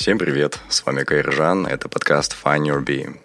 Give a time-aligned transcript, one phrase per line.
[0.00, 3.20] Всем привет, с вами Кайржан, это подкаст Find Your Bee.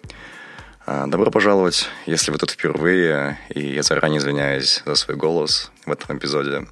[0.84, 5.90] А, добро пожаловать, если вы тут впервые, и я заранее извиняюсь за свой голос в
[5.90, 6.66] этом эпизоде.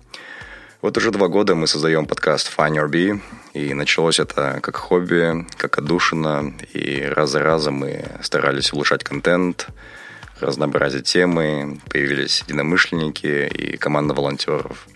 [0.82, 3.18] Вот уже два года мы создаем подкаст Find Your Bee,
[3.54, 9.68] и началось это как хобби, как отдушина, и раз за разом мы старались улучшать контент,
[10.38, 14.86] разнообразить темы, появились единомышленники и команда волонтеров–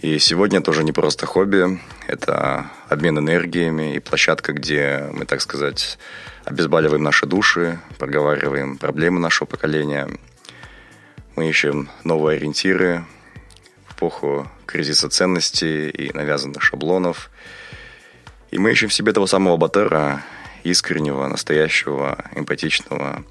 [0.00, 5.98] и сегодня тоже не просто хобби, это обмен энергиями и площадка, где мы, так сказать,
[6.44, 10.08] обезболиваем наши души, проговариваем проблемы нашего поколения.
[11.34, 13.04] Мы ищем новые ориентиры
[13.88, 17.28] в эпоху кризиса ценностей и навязанных шаблонов.
[18.52, 20.22] И мы ищем в себе того самого Батера,
[20.62, 23.24] искреннего, настоящего, эмпатичного,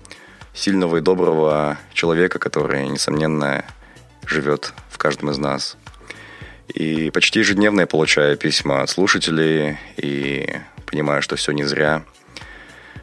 [0.53, 3.63] сильного и доброго человека, который, несомненно,
[4.25, 5.77] живет в каждом из нас–
[6.67, 12.03] и почти ежедневно я получаю письма от слушателей и понимаю, что все не зря.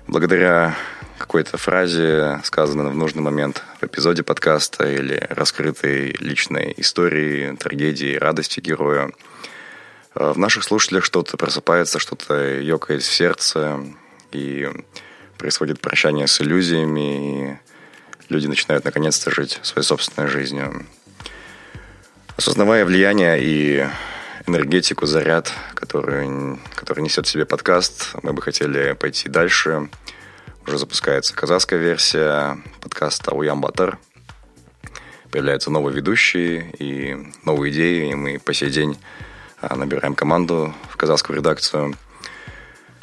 [0.06, 0.76] Благодаря
[1.18, 8.60] какой-то фразе, сказанной в нужный момент в эпизоде подкаста или раскрытой личной истории, трагедии, радости
[8.60, 9.10] героя,
[10.14, 13.80] э, в наших слушателях что-то просыпается, что-то ёкает в сердце,
[14.32, 14.68] и
[15.38, 17.58] происходит прощание с иллюзиями, и
[18.28, 20.84] люди начинают наконец-то жить своей собственной жизнью.
[22.36, 23.86] Осознавая влияние и
[24.48, 29.88] энергетику, заряд, который, который несет в себе подкаст, мы бы хотели пойти дальше.
[30.66, 33.98] Уже запускается казахская версия подкаста «Уям Батар».
[35.30, 38.98] Появляются новые ведущие и новые идеи, и мы по сей день
[39.60, 41.94] а, набираем команду в казахскую редакцию.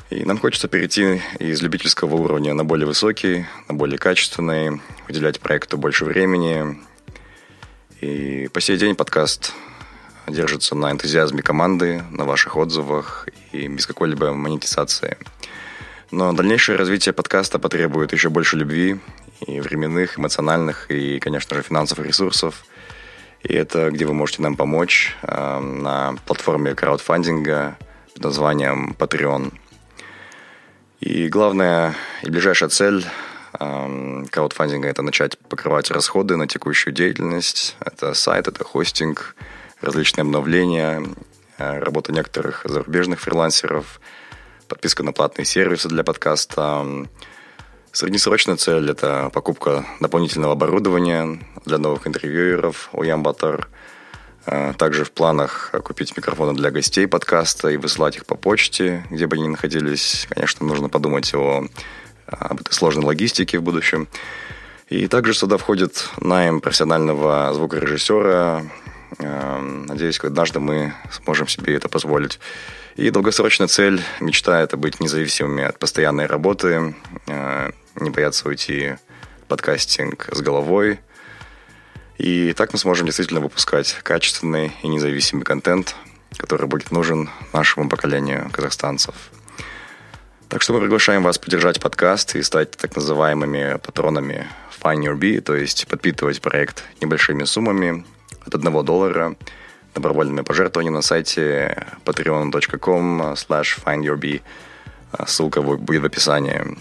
[0.10, 5.78] И нам хочется перейти из любительского уровня на более высокий, на более качественный, уделять проекту
[5.78, 6.82] больше времени,
[8.02, 9.54] и по сей день подкаст
[10.28, 15.18] держится на энтузиазме команды, на ваших отзывах и без какой-либо монетизации.
[16.10, 19.00] Но дальнейшее развитие подкаста потребует еще больше любви
[19.46, 22.66] и временных, эмоциональных и, конечно же, финансовых ресурсов.
[23.44, 27.78] И это где вы можете нам помочь э, на платформе краудфандинга
[28.16, 29.54] под названием Patreon.
[31.00, 33.06] И главная и ближайшая цель
[34.30, 37.76] краудфандинга– это начать покрывать расходы на текущую деятельность.
[37.80, 39.36] Это сайт, это хостинг,
[39.82, 41.04] различные обновления,
[41.58, 44.00] э, работа некоторых зарубежных фрилансеров,
[44.68, 47.08] подписка на платные сервисы для подкаста.
[47.92, 53.68] Среднесрочная цель– это покупка дополнительного оборудования для новых интервьюеров у Ямбатор.
[54.46, 59.28] Э, также в планах купить микрофоны для гостей подкаста и выслать их по почте, где
[59.28, 60.26] бы они ни находились.
[60.30, 61.68] Конечно, нужно подумать о
[62.32, 64.08] об этой сложной логистике в будущем.
[64.88, 68.64] И также сюда входит найм профессионального звукорежиссера.
[69.20, 72.40] Эм, надеюсь, однажды мы сможем себе это позволить.
[72.98, 76.94] И долгосрочная цель, мечта– это быть независимыми от постоянной работы,
[77.28, 78.96] э, не бояться уйти
[79.44, 81.00] в подкастинг с головой.
[82.18, 85.96] И так мы сможем действительно выпускать качественный и независимый контент,
[86.38, 89.16] который будет нужен нашему поколению казахстанцев–
[90.52, 94.48] так что мы приглашаем вас поддержать подкаст и стать так называемыми патронами
[94.82, 98.04] Find Your Bee, то есть подпитывать проект небольшими суммами
[98.46, 99.38] от 1 доллара,
[99.96, 104.42] добровольными пожертвованиями на сайте patreon.com slash findyourbee.
[105.26, 106.78] Ссылка будет в описании.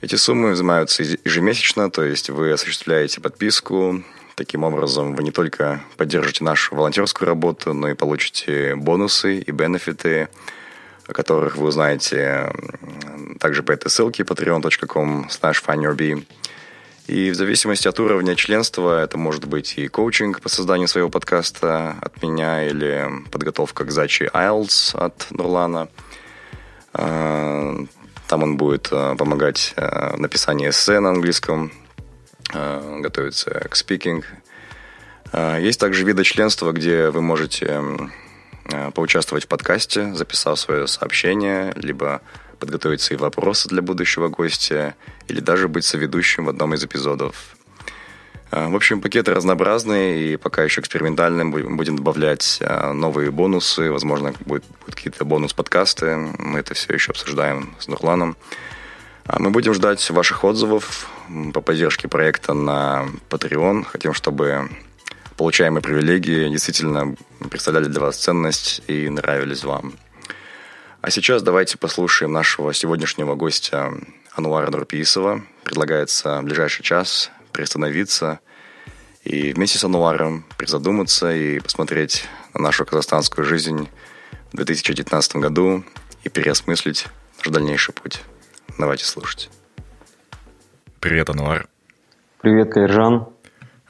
[0.00, 4.02] Эти суммы взимаются ежемесячно, то есть вы осуществляете подписку.
[4.34, 10.30] Таким образом, вы не только поддержите нашу волонтерскую работу, но и получите бонусы и бенефиты–
[11.06, 12.52] о которых вы узнаете
[13.40, 16.24] также по этой ссылке patreon.com slash
[17.08, 21.96] И в зависимости от уровня членства это может быть и коучинг по созданию своего подкаста
[22.00, 25.88] от меня или подготовка к сдаче IELTS от Нурлана.
[26.94, 27.76] А,
[28.28, 31.72] Там он будет э, помогать в написании эссе на английском,
[32.52, 34.26] готовиться к спикинг.
[35.32, 37.80] Есть также виды членства, где вы можете
[38.94, 42.20] поучаствовать в подкасте, записав свое сообщение, либо
[42.58, 44.94] подготовить свои вопросы для будущего гостя,
[45.26, 47.56] или даже быть соведущим в одном из эпизодов.
[48.52, 54.34] А, в общем, пакеты разнообразные, и пока еще экспериментальным будем добавлять а, новые бонусы, возможно,
[54.44, 58.36] будут, будут какие-то бонус-подкасты, мы это все еще обсуждаем с Нурланом.
[59.24, 61.08] А мы будем ждать ваших отзывов
[61.54, 63.84] по поддержке проекта на Patreon.
[63.84, 64.68] Хотим, чтобы
[65.36, 67.14] получаемые привилегии действительно
[67.50, 69.94] представляли для вас ценность и нравились вам.
[71.00, 73.92] А сейчас давайте послушаем нашего сегодняшнего гостя
[74.34, 75.42] Ануара Нурпиисова.
[75.64, 78.40] Предлагается в ближайший час приостановиться
[79.24, 82.24] и вместе с Ануаром призадуматься и посмотреть
[82.54, 83.88] на нашу казахстанскую жизнь
[84.52, 85.84] в 2019 году
[86.24, 87.06] и переосмыслить
[87.38, 88.22] наш дальнейший путь.
[88.78, 89.50] Давайте слушать.
[91.00, 91.68] Привет, Ануар.
[92.40, 93.31] Привет, Кайржан.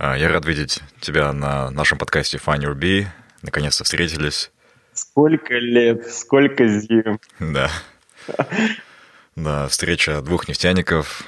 [0.04, 3.06] А, я рад видеть тебя на нашем подкасте Find Your Bee.
[3.43, 4.50] Наконец-то встретились.
[4.94, 7.20] Сколько лет, сколько зим.
[7.38, 7.70] Да.
[9.37, 11.22] Да, встреча двух нефтяников.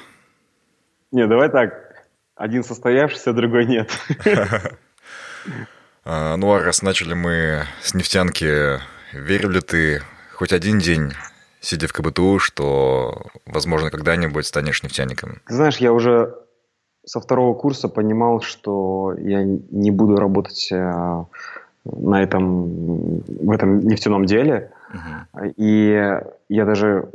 [1.10, 2.04] Не, давай так.
[2.34, 3.90] Один состоявшийся, другой нет.
[6.06, 8.78] А, ну, а раз начали мы с нефтянки,
[9.12, 10.02] верил ли ты
[10.34, 11.14] хоть один день,
[11.60, 15.40] сидя в КБТУ, что, возможно, когда-нибудь станешь нефтяником?
[15.46, 16.34] Ты знаешь, я уже
[17.06, 21.24] со второго курса понимал, что я не буду работать э,
[21.84, 24.72] на этом, в этом нефтяном деле.
[24.92, 25.52] Uh-huh.
[25.56, 27.10] И я даже,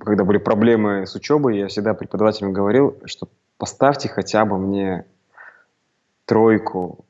[0.00, 3.28] когда были проблемы с учебой, я всегда преподавателям говорил, что
[3.58, 5.04] поставьте хотя бы мне
[6.26, 7.05] тройку,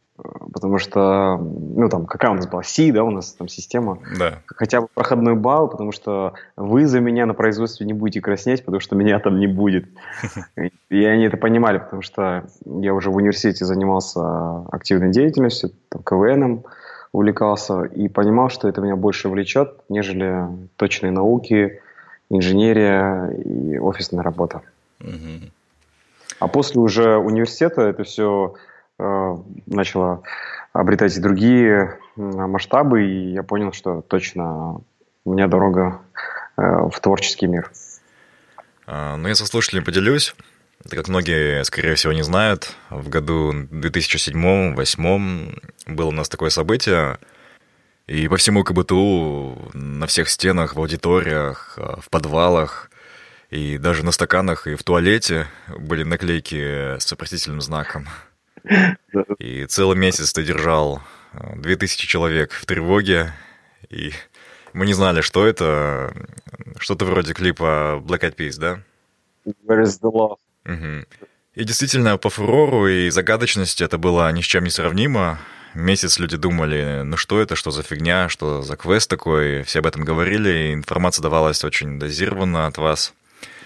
[0.52, 4.40] потому что, ну, там, какая у нас была, Си, да, у нас там система, да.
[4.46, 8.80] хотя бы проходной балл, потому что вы за меня на производстве не будете краснеть, потому
[8.80, 9.86] что меня там не будет.
[10.90, 16.64] И они это понимали, потому что я уже в университете занимался активной деятельностью, там, КВНом
[17.12, 20.46] увлекался, и понимал, что это меня больше влечет, нежели
[20.76, 21.80] точные науки,
[22.28, 24.62] инженерия и офисная работа.
[25.00, 25.50] Угу.
[26.38, 28.54] А после уже университета это все
[28.98, 30.22] начало
[30.72, 34.80] обретать и другие масштабы, и я понял, что точно
[35.24, 36.00] у меня дорога
[36.56, 37.70] э, в творческий мир.
[38.86, 40.34] А, ну, я со слушателями поделюсь.
[40.84, 47.18] Это, как многие, скорее всего, не знают, в году 2007-2008 было у нас такое событие,
[48.06, 52.90] и по всему КБТУ, на всех стенах, в аудиториях, э, в подвалах
[53.50, 55.46] и даже на стаканах и в туалете
[55.76, 58.06] были наклейки с вопросительным знаком.
[59.38, 61.02] И целый месяц ты держал
[61.32, 63.32] 2000 э, человек в тревоге,
[63.90, 64.12] и
[64.72, 66.12] мы не знали, что это.
[66.78, 68.80] Что-то вроде клипа Black Eyed Peas, да?
[69.66, 70.36] Where is the love?
[70.66, 71.06] Угу.
[71.54, 75.38] И действительно, по фурору и загадочности это было ни с чем не сравнимо.
[75.74, 79.62] Месяц люди думали, ну что это, что за фигня, что за квест такой.
[79.62, 83.14] Все об этом говорили, и информация давалась очень дозированно от вас.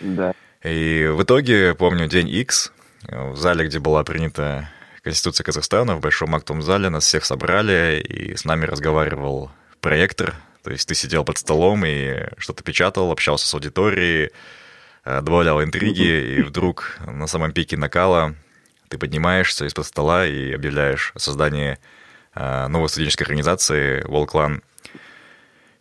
[0.00, 0.34] Да.
[0.62, 2.72] И в итоге, помню, день X,
[3.08, 4.70] в зале, где была принята
[5.02, 9.50] Конституция Казахстана, в Большом актовом зале нас всех собрали, и с нами разговаривал
[9.80, 14.30] проектор, то есть ты сидел под столом и что-то печатал, общался с аудиторией,
[15.04, 18.34] э, добавлял интриги, и вдруг на самом пике накала
[18.88, 21.78] ты поднимаешься из-под стола и объявляешь о создании
[22.34, 24.62] э, новой студенческой организации «Волклан».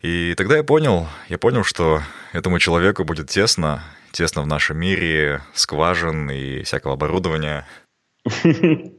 [0.01, 2.01] И тогда я понял, я понял, что
[2.31, 7.67] этому человеку будет тесно, тесно в нашем мире скважин и всякого оборудования.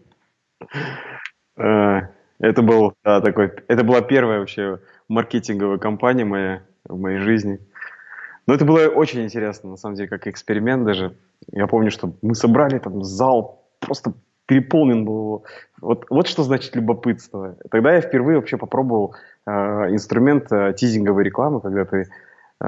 [1.57, 2.01] Э,
[2.39, 7.61] это был да, такой, это была первая вообще маркетинговая кампания моя в моей жизни.
[8.47, 11.17] Но это было очень интересно, на самом деле, как эксперимент даже.
[11.53, 14.15] Я помню, что мы собрали там зал, просто
[14.47, 15.45] переполнен был.
[15.81, 17.57] Вот, вот что значит любопытство.
[17.71, 19.15] Тогда я впервые вообще попробовал
[19.47, 19.51] э,
[19.91, 22.09] инструмент э, тизинговой рекламы, когда ты
[22.61, 22.65] э,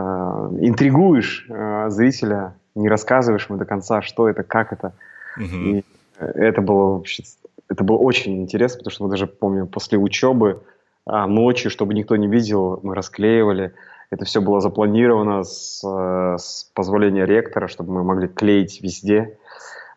[0.60, 4.92] интригуешь э, зрителя, не рассказываешь ему до конца, что это, как это.
[5.36, 5.44] Угу.
[5.46, 5.84] И
[6.18, 7.24] это было вообще,
[7.72, 10.62] это было очень интересно, потому что мы даже помню после учебы
[11.06, 13.72] а, ночью, чтобы никто не видел, мы расклеивали.
[14.10, 19.38] Это все было запланировано с, э, с позволения ректора, чтобы мы могли клеить везде.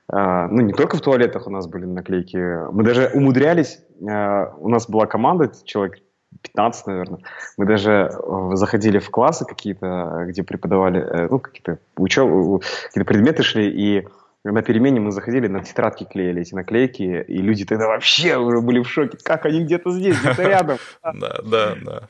[0.07, 2.37] А, ну, не только в туалетах у нас были наклейки.
[2.71, 5.99] Мы даже умудрялись, а, у нас была команда, человек
[6.41, 7.19] 15, наверное.
[7.57, 13.69] Мы даже э, заходили в классы какие-то, где преподавали, ну, какие-то учебы, какие-то предметы шли,
[13.69, 14.07] и
[14.51, 18.81] на перемене мы заходили, на тетрадки клеили эти наклейки, и люди тогда вообще уже были
[18.81, 19.17] в шоке.
[19.23, 20.77] Как они где-то здесь, где-то рядом.
[21.01, 22.09] Да, да, да.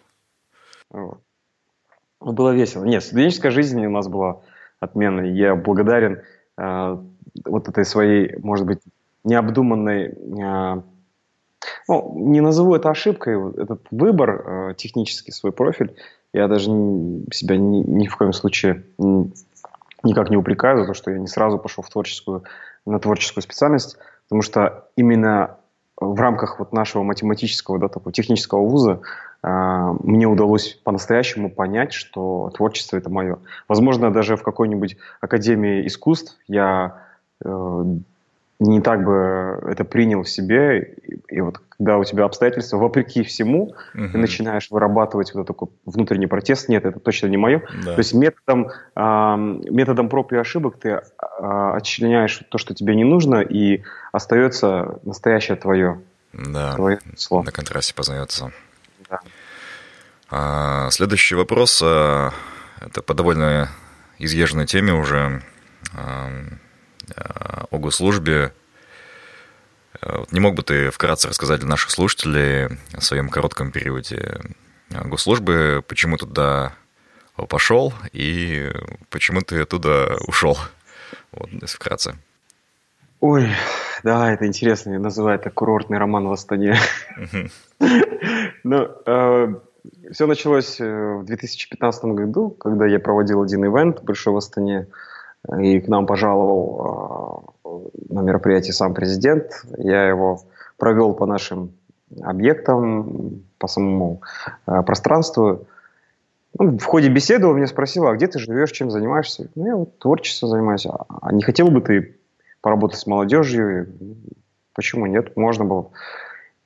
[2.20, 2.84] Было весело.
[2.84, 4.42] Нет, студенческая жизнь у нас была
[4.80, 5.32] отменный.
[5.32, 6.22] Я благодарен
[6.58, 6.98] э,
[7.46, 8.80] вот этой своей, может быть,
[9.24, 10.82] необдуманной, э,
[11.88, 15.96] ну, не назову это ошибкой, этот выбор э, технический, свой профиль,
[16.34, 18.84] я даже себя ни, ни в коем случае
[20.06, 22.44] никак не упрекаю за то, что я не сразу пошел в творческую,
[22.86, 23.98] на творческую специальность,
[24.28, 25.58] потому что именно
[25.98, 29.02] в рамках вот нашего математического, да, такого технического вуза
[29.44, 33.40] э, мне удалось по-настоящему понять, что творчество это мое.
[33.68, 37.02] Возможно, даже в какой-нибудь академии искусств я
[37.44, 37.86] э,
[38.60, 40.82] не так бы это принял в себе.
[40.82, 44.10] И, и вот когда у тебя обстоятельства, вопреки всему, угу.
[44.10, 46.70] ты начинаешь вырабатывать вот такой внутренний протест.
[46.70, 47.64] Нет, это точно не мое.
[47.84, 47.94] Да.
[47.94, 49.36] То есть методом, э,
[49.70, 51.02] методом проб и ошибок ты э,
[51.40, 56.02] отчленяешь то, что тебе не нужно, и остается настоящее твое.
[56.34, 57.44] Да, твое слово.
[57.44, 58.52] на контрасте познается.
[59.10, 59.20] Да.
[60.30, 61.82] А, следующий вопрос.
[61.84, 62.32] А,
[62.82, 63.70] это по довольно
[64.18, 65.42] изъезженной теме уже
[67.16, 68.54] о госслужбе.
[70.02, 74.40] Э, не мог бы ты вкратце рассказать для наших слушателей о своем коротком периоде
[74.92, 76.74] э, госслужбы, почему туда
[77.50, 78.72] пошел и
[79.10, 80.58] почему ты оттуда ушел?
[81.32, 82.16] Вот, если вкратце.
[83.20, 83.50] Ой,
[84.04, 84.92] да, это интересно.
[84.92, 86.78] Я называю это курортный роман в Астане.
[88.64, 89.56] Ну, э,
[90.12, 94.88] все началось в 2015 году, когда я проводил один ивент большой в Астане.
[95.60, 99.52] И к нам пожаловал а, на мероприятие сам президент.
[99.78, 100.42] Я его
[100.78, 101.72] провел по нашим
[102.22, 104.22] объектам, по самому
[104.66, 105.68] а, пространству.
[106.58, 109.50] Ну, в ходе беседы он меня спросил, а где ты живешь, чем занимаешься?
[109.56, 110.88] Ну, я вот творчеством занимаюсь.
[110.88, 112.18] А не хотел бы ты
[112.62, 113.88] поработать с молодежью?
[114.74, 115.36] Почему нет?
[115.36, 115.92] Можно было.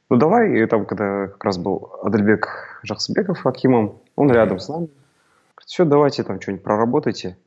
[0.10, 0.60] Ну, давай.
[0.60, 4.90] И там, когда как раз был Адельбек Жахсбеков Акимом, он рядом с нами.
[5.66, 7.38] Все, давайте там что-нибудь проработайте.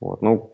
[0.00, 0.20] Вот.
[0.20, 0.51] Ну,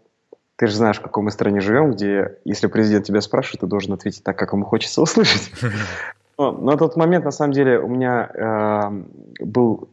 [0.59, 3.93] ты же знаешь, в какой мы стране живем, где, если президент тебя спрашивает, ты должен
[3.93, 5.53] ответить так, как ему хочется услышать.
[6.38, 9.88] Но на тот момент, на самом деле, у меня э, был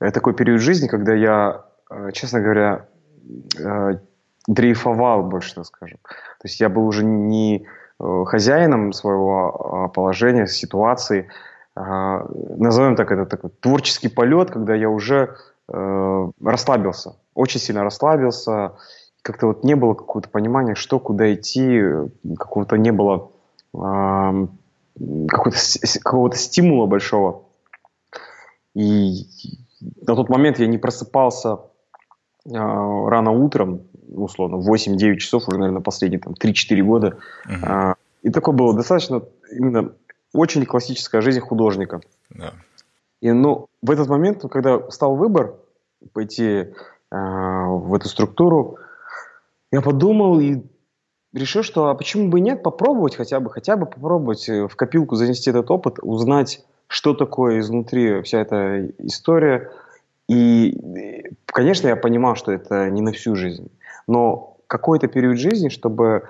[0.00, 2.86] э, такой период жизни, когда я, э, честно говоря,
[3.58, 3.98] э,
[4.46, 5.98] дрейфовал, больше так скажем.
[6.04, 7.66] То есть я был уже не
[7.98, 11.28] э, хозяином своего э, положения, ситуации.
[11.76, 12.24] Э,
[12.56, 15.36] назовем так, это такой творческий полет, когда я уже
[15.68, 18.72] э, расслабился, очень сильно расслабился,
[19.22, 21.82] как-то вот не было какого-то понимания, что, куда идти,
[22.38, 23.30] какого-то не было
[23.74, 24.46] э,
[25.28, 25.58] какого-то,
[26.02, 27.44] какого-то стимула большого.
[28.74, 29.26] И
[30.06, 31.58] на тот момент я не просыпался
[32.46, 37.18] э, рано утром, условно, в 8-9 часов, уже, наверное, последние там, 3-4 года.
[37.48, 37.92] Uh-huh.
[37.92, 39.92] Э, и такое было достаточно именно
[40.32, 42.00] очень классическая жизнь художника.
[42.32, 42.52] Yeah.
[43.20, 45.54] И ну, в этот момент, когда стал выбор
[46.12, 46.72] пойти э,
[47.10, 48.78] в эту структуру,
[49.72, 50.62] я подумал и
[51.32, 55.16] решил, что а почему бы нет, попробовать хотя бы, хотя бы попробовать э, в копилку
[55.16, 59.70] занести этот опыт, узнать, что такое изнутри вся эта история.
[60.28, 60.76] И,
[61.46, 63.70] конечно, я понимал, что это не на всю жизнь,
[64.06, 66.28] но какой-то период жизни, чтобы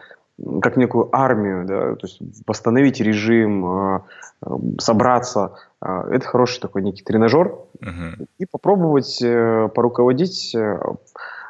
[0.62, 4.00] как некую армию, да, то есть восстановить режим, э,
[4.42, 8.26] э, собраться, это хороший такой некий тренажер, uh-huh.
[8.38, 10.54] и попробовать поруководить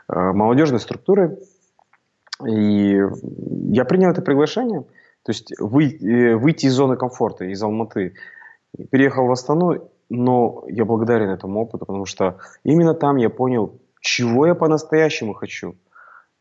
[0.08, 1.36] молодежной структурой,
[2.46, 3.00] и
[3.72, 4.82] я принял это приглашение,
[5.22, 8.14] то есть выйти, э, выйти из зоны комфорта, из Алматы.
[8.90, 14.46] Переехал в Астану, но я благодарен этому опыту, потому что именно там я понял, чего
[14.46, 15.76] я по-настоящему хочу.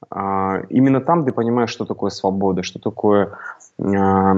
[0.10, 3.38] А, именно там ты понимаешь, что такое свобода, что такое
[3.80, 4.36] а,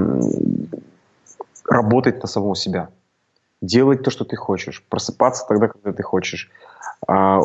[1.70, 2.90] работать на самого себя,
[3.62, 6.50] делать то, что ты хочешь, просыпаться тогда, когда ты хочешь,
[7.08, 7.42] а,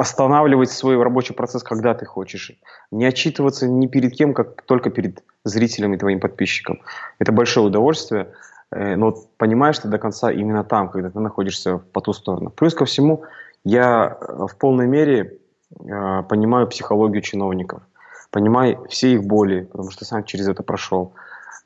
[0.00, 2.52] останавливать свой рабочий процесс, когда ты хочешь.
[2.90, 6.80] Не отчитываться ни перед кем, как только перед зрителем и твоим подписчиком.
[7.18, 8.32] Это большое удовольствие,
[8.70, 12.48] э, но понимаешь ты до конца именно там, когда ты находишься по ту сторону.
[12.48, 13.24] Плюс ко всему,
[13.62, 15.38] я э, в полной мере
[15.78, 17.82] э, понимаю психологию чиновников,
[18.30, 21.12] понимаю все их боли, потому что сам через это прошел.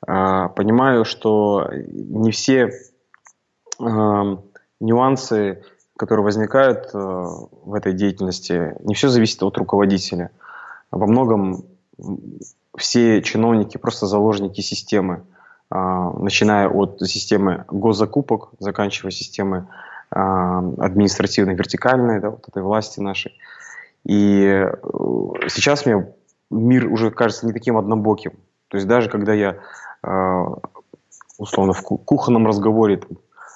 [0.01, 2.69] Понимаю, что не все
[3.79, 5.63] нюансы
[5.97, 10.31] которые возникают э, в этой деятельности, не все зависит от руководителя.
[10.91, 11.65] Во многом
[12.77, 15.23] все чиновники просто заложники системы,
[15.69, 19.63] а, начиная от системы госзакупок, заканчивая системой
[20.11, 23.33] а, административной, вертикальной, да, вот этой власти нашей.
[24.03, 24.73] И э,
[25.49, 26.13] сейчас мне
[26.51, 28.33] мир уже кажется не таким однобоким.
[28.67, 29.57] То есть даже когда я
[30.03, 30.45] э,
[31.39, 33.01] условно в кухонном разговоре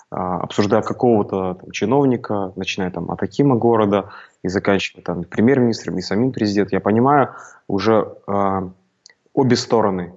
[0.10, 4.12] обсуждая какого-то там, чиновника, начиная там от Акима города
[4.44, 7.36] и заканчивая там премьер-министром и самим президентом, я понимаю
[7.68, 8.70] уже э,
[9.34, 10.14] обе стороны,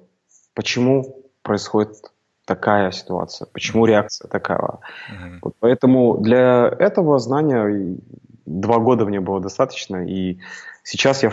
[0.54, 2.11] почему происходит
[2.44, 4.58] такая ситуация, почему реакция такая.
[4.58, 5.38] Mm-hmm.
[5.42, 7.99] Вот поэтому для этого знания
[8.46, 10.38] два года мне было достаточно, и
[10.82, 11.32] сейчас я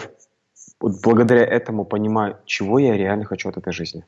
[0.79, 4.05] вот благодаря этому понимаю, чего я реально хочу от этой жизни.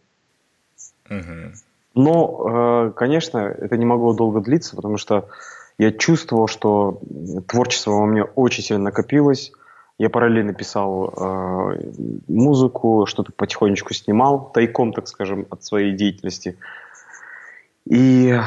[1.09, 1.53] Mm-hmm.
[1.93, 5.27] Но, э, конечно, это не могло долго длиться, потому что
[5.77, 7.01] я чувствовал, что
[7.47, 9.51] творчество во мне очень сильно накопилось.
[9.97, 11.91] Я параллельно писал э,
[12.27, 16.57] музыку, что-то потихонечку снимал, тайком, так скажем, от своей деятельности.
[17.85, 18.39] И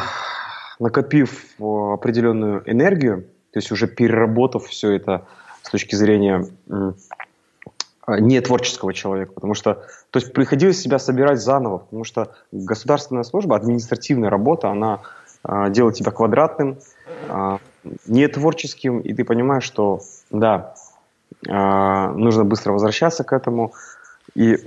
[0.78, 3.22] накопив определенную энергию,
[3.52, 5.26] то есть уже переработав все это
[5.62, 6.46] с точки зрения
[8.06, 9.74] не творческого человека, потому что,
[10.10, 15.00] то есть приходилось себя собирать заново, потому что государственная служба, административная работа, она
[15.42, 16.78] э, делает тебя квадратным,
[17.28, 17.58] э,
[18.06, 20.74] не творческим, и ты понимаешь, что да,
[21.46, 23.72] э, нужно быстро возвращаться к этому.
[24.34, 24.58] И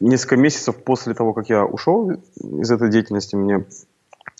[0.00, 3.64] несколько месяцев после того, как я ушел из этой деятельности, мне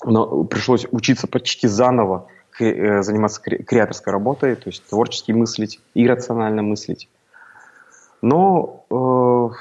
[0.00, 2.28] пришлось учиться почти заново
[2.61, 7.09] э, заниматься креаторской работой, то есть творчески мыслить, иррационально мыслить.
[8.25, 9.54] Но э,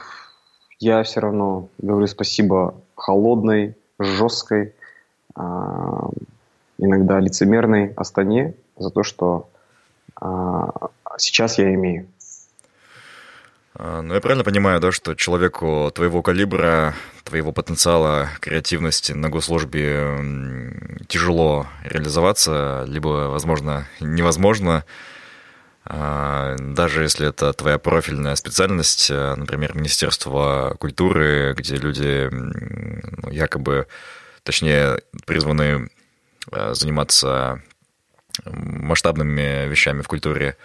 [0.80, 4.74] я все равно говорю спасибо холодной, жесткой,
[5.36, 5.42] э,
[6.78, 9.50] иногда лицемерной Астане за то, что
[10.22, 10.26] э,
[11.18, 12.08] сейчас я имею.
[13.76, 16.94] А, ну, я правильно понимаю, да, что человеку твоего калибра,
[17.26, 20.72] твоего потенциала, креативности на госслужбе
[21.10, 24.86] тяжело реализоваться, либо, возможно, невозможно,
[25.86, 33.88] даже если это твоя профильная специальность, а, например, Министерство культуры, где люди ну, якобы,
[34.44, 35.90] точнее, призваны
[36.72, 37.62] заниматься
[38.46, 40.58] масштабными вещами в культуре.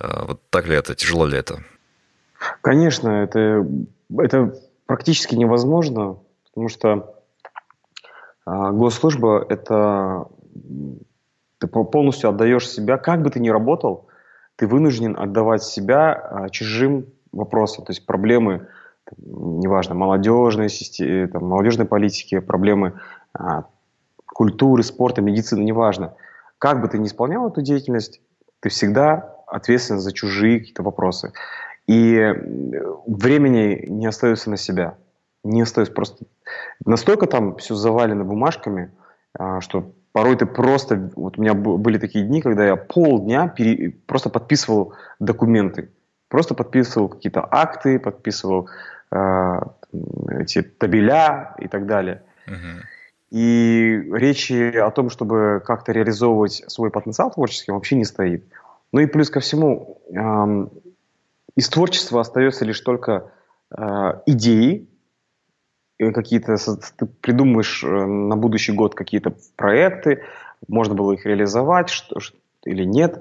[0.00, 0.94] Вот так ли это?
[0.94, 1.62] Тяжело ли это?
[2.60, 3.66] Конечно, это,
[4.18, 4.54] это
[4.86, 7.22] практически невозможно, потому что
[8.44, 10.26] а, госслужба– это
[11.58, 14.05] ты полностью отдаешь себя, как бы ты ни работал,
[14.56, 18.68] ты вынужден отдавать себя а, чужим вопросам, то есть проблемы,
[19.16, 22.94] неважно, молодежной, системы, там, молодежной политики, проблемы
[23.34, 23.64] а,
[24.26, 26.14] культуры, спорта, медицины, неважно.
[26.58, 28.20] Как бы ты ни исполнял эту деятельность,
[28.60, 31.32] ты всегда ответственен за чужие какие-то вопросы.
[31.86, 32.34] И
[33.06, 34.96] времени не остается на себя.
[35.44, 36.24] Не остается просто...
[36.84, 38.92] Настолько там все завалено бумажками,
[39.38, 41.10] а, что порой ты просто...
[41.14, 45.90] Вот у меня были такие дни, когда я полдня пере, просто подписывал документы.
[46.28, 48.66] Просто подписывал какие-то акты, подписывал
[49.10, 49.60] э,
[50.40, 52.22] эти табеля и так далее.
[52.46, 52.80] Uh-huh.
[53.30, 58.46] И речи о том, чтобы как-то реализовывать свой потенциал творческий, вообще не стоит.
[58.92, 60.66] Ну и плюс ко всему, э,
[61.56, 63.32] из творчества остается лишь только
[63.70, 64.88] э, идеи,
[65.98, 66.56] какие-то
[66.96, 70.22] ты придумываешь э, на будущий год какие-то проекты,
[70.68, 72.18] можно было их реализовать что,
[72.64, 73.20] или нет, э,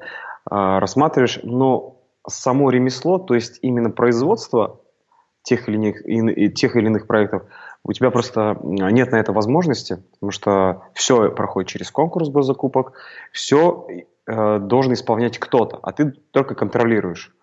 [0.49, 4.79] рассматриваешь, но само ремесло, то есть именно производство
[5.43, 7.43] тех или иных, тех или иных проектов,
[7.83, 12.93] у тебя просто нет на это возможности, потому что все проходит через конкурс госзакупок,
[13.31, 13.87] все
[14.25, 17.35] э, должен исполнять кто-то, а ты только контролируешь.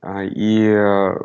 [0.00, 1.16] А, и э,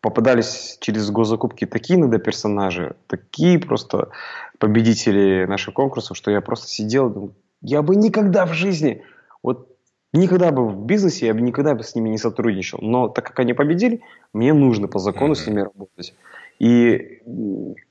[0.00, 4.10] попадались через госзакупки такие иногда персонажи, такие просто
[4.58, 9.02] победители наших конкурсов, что я просто сидел и думал, я бы никогда в жизни,
[9.42, 9.68] вот
[10.12, 12.78] никогда бы в бизнесе, я бы никогда бы с ними не сотрудничал.
[12.80, 15.36] Но так как они победили, мне нужно по закону mm-hmm.
[15.36, 16.14] с ними работать.
[16.58, 17.22] И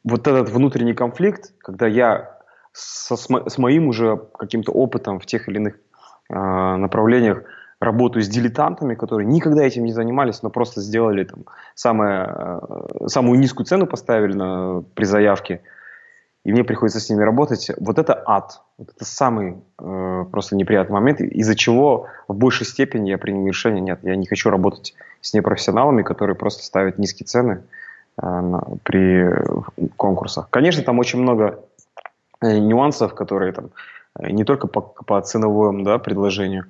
[0.03, 2.37] вот этот внутренний конфликт, когда я
[2.73, 5.75] со, с, моим уже каким-то опытом в тех или иных
[6.29, 7.43] э, направлениях
[7.79, 13.39] работаю с дилетантами, которые никогда этим не занимались, но просто сделали там самое, э, самую
[13.39, 15.61] низкую цену поставили на, при заявке,
[16.43, 17.71] и мне приходится с ними работать.
[17.77, 18.61] Вот это ад.
[18.77, 23.81] Вот это самый э, просто неприятный момент, из-за чего в большей степени я принял решение,
[23.81, 27.63] нет, я не хочу работать с непрофессионалами, которые просто ставят низкие цены
[28.21, 29.29] э, при
[29.97, 30.49] конкурсах.
[30.49, 31.59] Конечно, там очень много
[32.41, 33.69] э, нюансов, которые там
[34.17, 36.65] э, не только по, по ценовому да, предложению,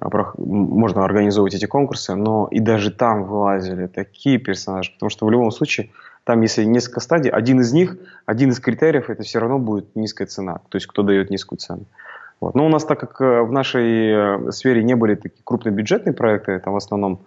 [0.00, 5.50] можно организовывать эти конкурсы, но и даже там вылазили такие персонажи, потому что в любом
[5.50, 5.90] случае
[6.24, 10.26] там, если несколько стадий, один из них, один из критериев, это все равно будет низкая
[10.26, 11.84] цена, то есть кто дает низкую цену.
[12.40, 12.54] Вот.
[12.54, 16.12] Но у нас, так как э, в нашей э, сфере не были такие крупные бюджетные
[16.12, 17.20] проекты, это в основном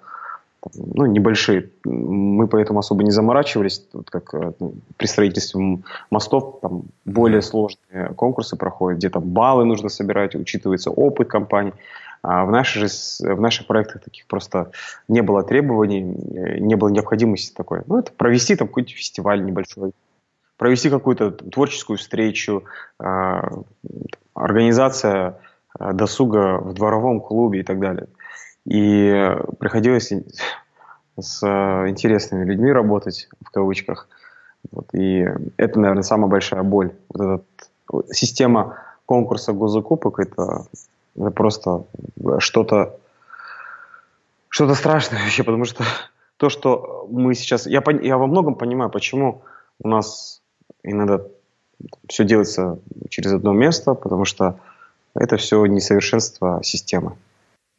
[0.75, 1.69] ну, небольшие.
[1.85, 5.79] Мы поэтому особо не заморачивались, вот как э, ну, при строительстве
[6.11, 11.73] мостов там более сложные конкурсы проходят, где там баллы нужно собирать, учитывается опыт компании.
[12.21, 12.87] А в, же,
[13.19, 14.71] в наших проектах таких просто
[15.07, 17.81] не было требований, э, не было необходимости такой.
[17.87, 19.93] Ну, это провести там какой-то фестиваль небольшой,
[20.57, 22.63] провести какую-то творческую встречу,
[22.99, 23.41] э,
[24.33, 25.39] организация
[25.79, 28.07] э, досуга в дворовом клубе и так далее.
[28.65, 30.11] И приходилось
[31.17, 34.07] с интересными людьми работать, в кавычках.
[34.71, 34.93] Вот.
[34.93, 35.25] И
[35.57, 36.91] это, наверное, самая большая боль.
[37.09, 40.65] Вот эта система конкурса госзакупок– это
[41.35, 41.85] просто
[42.39, 42.99] что-то
[44.49, 45.83] что-то страшное вообще, потому что
[46.37, 47.67] то, что мы сейчас...
[47.67, 49.43] Я, я во многом понимаю, почему
[49.79, 50.41] у нас
[50.83, 51.21] иногда
[52.07, 52.79] все делается
[53.09, 54.59] через одно место, потому что
[55.15, 57.15] это все несовершенство системы.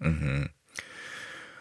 [0.00, 0.48] Угу.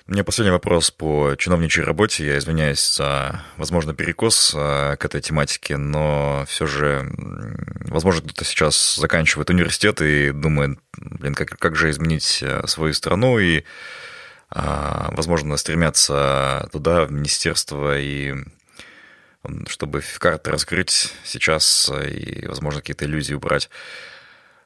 [0.09, 2.25] У меня последний вопрос по чиновничьей работе.
[2.25, 7.07] Я извиняюсь за, возможно, перекос а, к этой тематике, но все же,
[7.81, 13.37] возможно, кто-то сейчас заканчивает университет и думает, блин, как, как же изменить э, свою страну,
[13.37, 13.65] и,
[14.49, 18.33] а, возможно, стремятся туда, в министерство, и
[19.67, 23.69] чтобы карты раскрыть сейчас и, возможно, какие-то иллюзии убрать.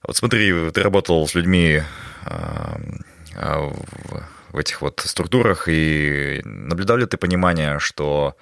[0.04, 1.84] Вот смотри, ты работал с людьми
[2.24, 2.80] а,
[3.36, 4.24] в
[4.54, 8.38] в этих вот структурах, и наблюдал ли ты понимание, что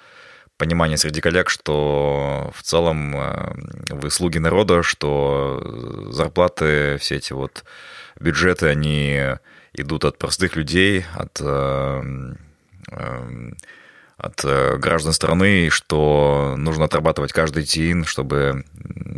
[0.58, 3.54] понимание среди коллег, что в целом э,
[3.90, 7.64] вы слуги народа, что зарплаты, все эти вот
[8.20, 9.20] бюджеты, они
[9.72, 12.02] идут от простых людей, от, э,
[12.92, 13.50] э,
[14.18, 14.44] от
[14.78, 18.64] граждан страны, что нужно отрабатывать каждый тин, чтобы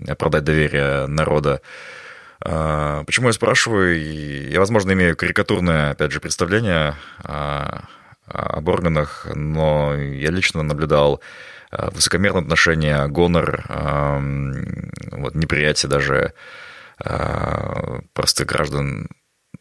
[0.09, 1.61] оправдать доверие народа.
[2.45, 3.99] А, почему я спрашиваю?
[4.51, 6.95] Я, возможно, имею карикатурное, опять же, представление
[8.27, 11.21] об органах, но я лично наблюдал
[11.71, 13.65] а, высокомерное отношение, гонор,
[15.13, 16.33] вот, неприятие даже
[17.03, 19.09] а, простых граждан.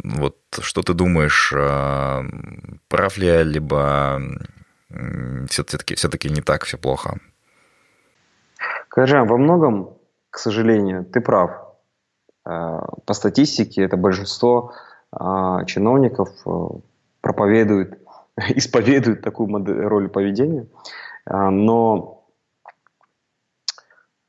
[0.03, 1.53] Вот что ты думаешь,
[2.87, 4.21] прав ли я, либо
[5.49, 7.19] все-таки, все-таки не так все плохо?
[8.89, 9.97] Кажан, во многом,
[10.29, 11.62] к сожалению, ты прав.
[12.45, 14.73] Э, по статистике это большинство
[15.11, 16.67] а, чиновников э,
[17.21, 17.99] проповедуют,
[18.49, 20.67] исповедуют такую модель, роль поведения,
[21.25, 22.19] но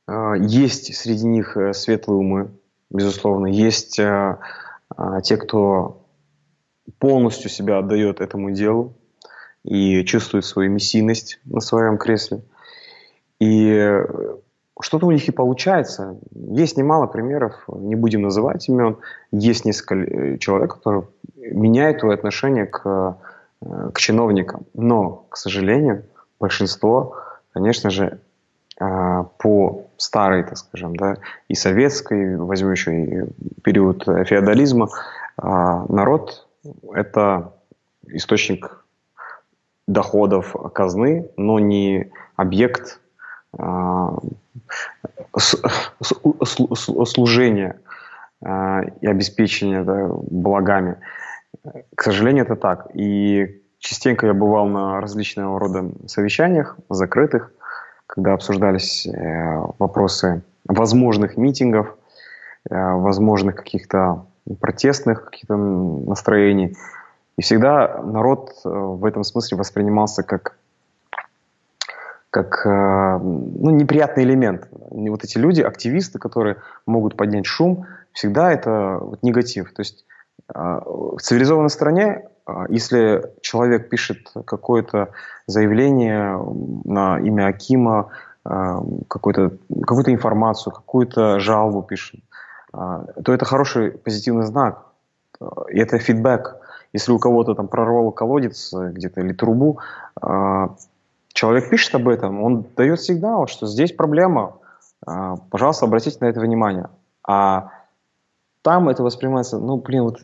[0.07, 2.51] есть среди них э, светлые умы,
[2.89, 6.05] безусловно, есть те, кто
[6.99, 8.93] полностью себя отдает этому делу
[9.63, 12.43] и чувствует свою миссийность на своем кресле.
[13.39, 13.99] И
[14.81, 16.17] что-то у них и получается.
[16.33, 18.97] Есть немало примеров, не будем называть имен.
[19.31, 21.03] Есть несколько э, человек, которые
[21.35, 23.17] меняют твое отношение к,
[23.61, 24.65] э, к чиновникам.
[24.73, 26.03] Но, к сожалению,
[26.39, 27.15] большинство,
[27.53, 28.19] конечно же,
[28.79, 33.23] э, по старой, так скажем, да, и советской, возьму еще и
[33.63, 34.89] период феодализма,
[35.37, 36.47] народ–
[36.93, 37.53] это
[38.07, 38.85] источник
[39.87, 42.99] доходов казны, но не объект
[47.05, 47.79] служения
[48.43, 50.97] а, и обеспечения да, благами.
[51.95, 52.87] К сожалению, это так.
[52.93, 57.51] И частенько я бывал на различного рода совещаниях, закрытых,
[58.07, 61.97] когда обсуждались э, вопросы возможных митингов,
[62.69, 64.25] э, возможных каких-то
[64.59, 66.75] протестных каких-то настроений.
[67.37, 70.55] И всегда народ э, в этом смысле воспринимался как
[72.35, 74.67] как э, ну, неприятный элемент.
[74.89, 79.73] Вот эти люди, активисты, которые могут поднять шум, всегда это вот негатив.
[79.73, 80.03] То есть
[80.53, 85.11] э, в цивилизованной стране, э, если человек пишет какое-то
[85.47, 86.37] заявление
[86.83, 88.09] на имя Акима,
[88.43, 92.19] какую-то какую информацию, какую-то жалобу пишет,
[92.71, 94.85] то это хороший позитивный знак.
[95.71, 96.57] И это фидбэк.
[96.93, 99.79] Если у кого-то там прорвало колодец где-то или трубу,
[101.35, 104.57] человек пишет об этом, он дает сигнал, что здесь проблема,
[105.05, 106.89] а, пожалуйста, обратите на это внимание.
[107.27, 107.69] А
[108.63, 110.21] там это воспринимается, ну, блин, вот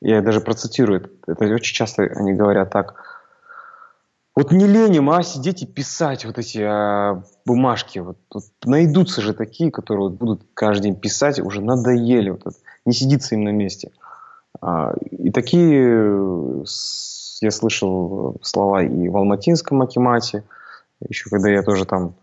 [0.00, 2.96] я даже процитирую, это очень часто они говорят так,
[4.34, 7.98] вот не леним, а сидеть и писать вот эти а, бумажки.
[7.98, 12.30] Вот, вот найдутся же такие, которые вот будут каждый день писать, уже надоели.
[12.30, 13.92] Вот это, не сидится им на месте.
[14.60, 16.64] А, и такие
[17.42, 20.44] я слышал слова и в Алматинском Акимате,
[21.08, 22.14] еще когда я тоже там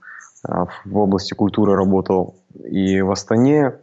[0.48, 3.74] а, в области культуры работал, и в Астане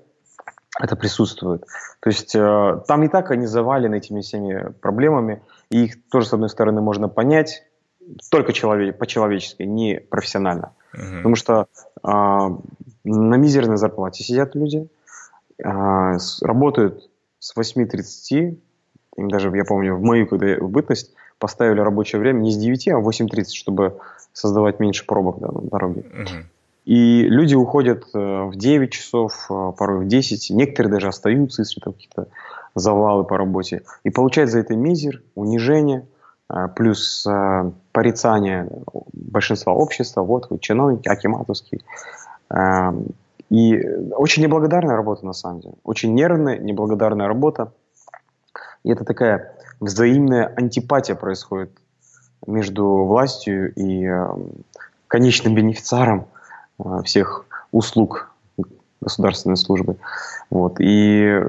[0.78, 1.62] это присутствует.
[2.00, 6.32] То есть э, там и так они завалены этими всеми проблемами, и их тоже, с
[6.32, 7.62] одной стороны, можно понять,
[8.30, 10.72] только человек, по-человечески, не профессионально.
[10.94, 11.16] Uh-huh.
[11.18, 11.66] Потому что
[12.02, 12.08] э,
[13.04, 14.88] на мизерной зарплате сидят люди,
[15.58, 18.58] э, с, работают с 8.30,
[19.16, 22.88] им даже, я помню, в мою когда в бытность поставили рабочее время не с 9,
[22.88, 23.98] а в 8.30, чтобы
[24.32, 26.04] создавать меньше пробок да, на дороге.
[26.86, 31.80] И люди уходят э, в 9 часов, э, порой в 10, некоторые даже остаются, если
[31.80, 32.28] там какие-то
[32.76, 33.82] завалы по работе.
[34.04, 36.06] И получают за это мизер, унижение,
[36.48, 37.26] э, плюс
[37.90, 38.68] порицание
[39.12, 41.80] большинства общества, вот вы чиновники, акиматовские.
[43.50, 43.80] И
[44.12, 45.74] очень неблагодарная работа, на самом деле.
[45.82, 47.72] Очень нервная, неблагодарная работа.
[48.84, 51.70] И это такая взаимная антипатия происходит
[52.46, 54.08] между властью и
[55.08, 56.28] конечным бенефициаром
[56.78, 58.30] Э, всех услуг
[59.00, 59.96] государственной службы.
[60.50, 60.76] Вот.
[60.80, 61.40] И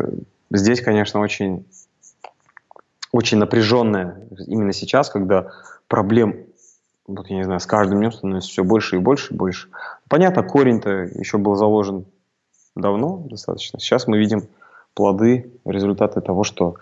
[0.51, 1.65] здесь, конечно, очень,
[3.11, 5.51] очень напряженная именно сейчас, когда
[5.87, 6.45] проблем,
[7.07, 9.69] вот я не знаю, с каждым днем становится все больше и больше и больше.
[10.09, 12.05] Понятно, корень-то еще был заложен
[12.75, 13.79] давно достаточно.
[13.79, 14.47] Сейчас мы видим
[14.93, 16.75] плоды, результаты того, что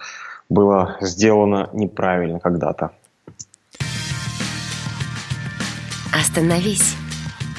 [0.49, 2.91] было сделано неправильно когда-то.
[6.13, 6.95] Остановись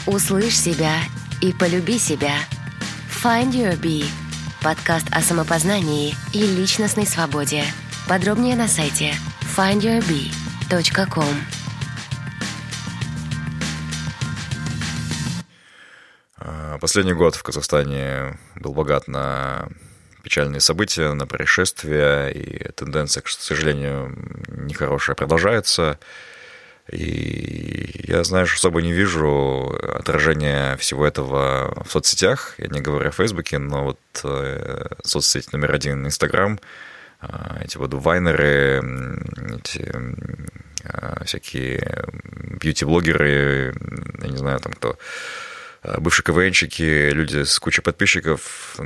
[0.06, 1.00] Услышь себя
[1.42, 2.34] и полюби себя.
[3.10, 4.04] Find Your Bee.
[4.62, 7.64] Подкаст о самопознании и личностной свободе.
[8.08, 9.14] Подробнее на сайте
[9.56, 11.34] findyourbee.com.
[16.38, 19.68] А, последний год в Казахстане был богат на
[20.26, 24.12] печальные события, на происшествия, и тенденция, к сожалению,
[24.48, 26.00] нехорошая продолжается.
[26.90, 32.54] И я, знаешь, особо не вижу отражения всего этого в соцсетях.
[32.58, 36.58] Я не говорю о Фейсбуке, но вот э, соцсеть номер один Инстаграм,
[37.22, 37.26] э,
[37.62, 38.82] эти вот вайнеры,
[39.58, 39.92] эти
[40.82, 42.04] э, всякие
[42.60, 43.74] бьюти-блогеры,
[44.22, 44.98] я не знаю, там кто,
[45.98, 48.78] бывшие КВНщики, люди с кучей подписчиков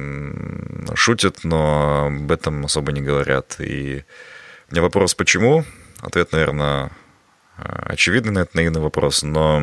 [0.95, 3.57] шутят, но об этом особо не говорят.
[3.59, 4.05] И
[4.69, 5.65] у меня вопрос, почему?
[6.03, 6.91] Ответ, наверное,
[7.61, 9.63] Э, очевидный на этот наивный вопрос, но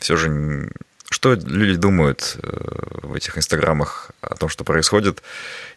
[0.00, 0.70] все же
[1.10, 2.48] что люди думают э,
[3.02, 5.22] в этих инстаграмах о том, что происходит?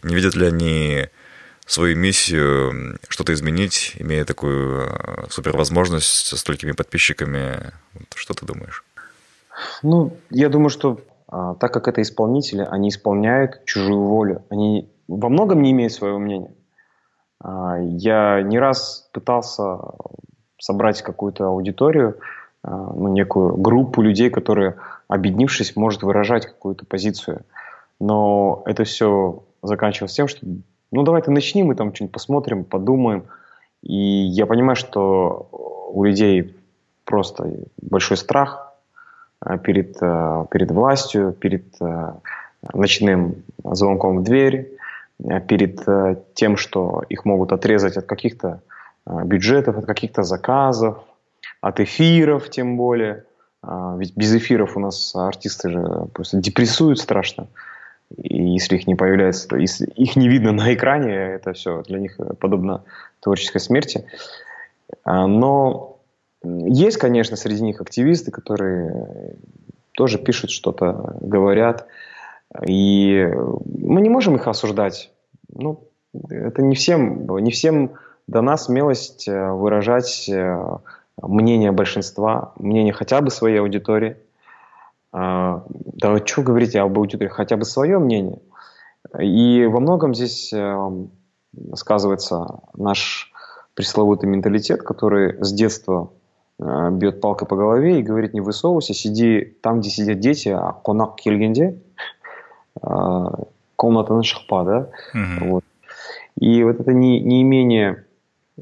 [0.04, 1.08] Не видят ли они
[1.66, 7.72] свою миссию что-то изменить, имея такую э, супервозможность со столькими подписчиками?
[8.16, 8.84] Что ты думаешь?
[9.84, 14.44] Ну, я думаю, что а, так как это исполнители, они исполняют чужую волю.
[14.50, 16.52] Они во многом не имеют своего мнения.
[17.40, 19.80] А, я не раз пытался
[20.60, 22.18] собрать какую-то аудиторию,
[22.64, 24.76] э, ну, некую группу людей, которые,
[25.08, 27.42] объединившись, может выражать какую-то позицию.
[28.00, 30.46] Но это все заканчивалось тем, что
[30.92, 33.24] ну давай-то начни, мы там что-нибудь посмотрим, подумаем.
[33.82, 35.50] И я понимаю, что
[35.94, 36.56] у людей
[37.06, 38.71] просто большой страх
[39.64, 41.66] перед, э, перед властью, перед
[42.74, 44.78] ночным звонком в дверь,
[45.48, 45.84] перед
[46.36, 48.62] тем, что их могут отрезать от каких-то
[49.08, 51.00] бюджетов, от каких-то заказов,
[51.60, 53.24] от эфиров тем более.
[53.98, 57.48] Ведь без эфиров у нас артисты же просто депрессуют страшно.
[58.18, 62.00] И если их не появляется, то если их не видно на экране, это все для
[62.00, 62.84] них подобно
[63.22, 64.06] творческой смерти.
[65.06, 65.91] Но
[66.44, 69.38] есть, конечно, среди них активисты, которые
[69.94, 71.88] тоже пишут что-то, говорят.
[72.68, 73.30] И
[73.66, 75.12] мы не можем их осуждать.
[75.54, 75.88] Ну,
[76.30, 77.92] это не всем, не всем
[78.28, 80.78] дана смелость э, выражать э,
[81.22, 84.18] мнение большинства, мнение хотя бы своей аудитории.
[85.14, 88.40] А, да что говорить об аудитории, хотя бы свое мнение.
[89.20, 90.92] И во многом здесь э,
[91.76, 93.32] сказывается наш
[93.74, 96.12] пресловутый менталитет, который с детства
[96.62, 101.16] бьет палкой по голове и говорит, не высовывайся, сиди там, где сидят дети, а конак
[101.16, 101.80] кельгенде,
[103.76, 104.90] комната шахпа, да?
[105.14, 105.50] Угу.
[105.50, 105.64] Вот.
[106.40, 108.06] И вот это не, неимение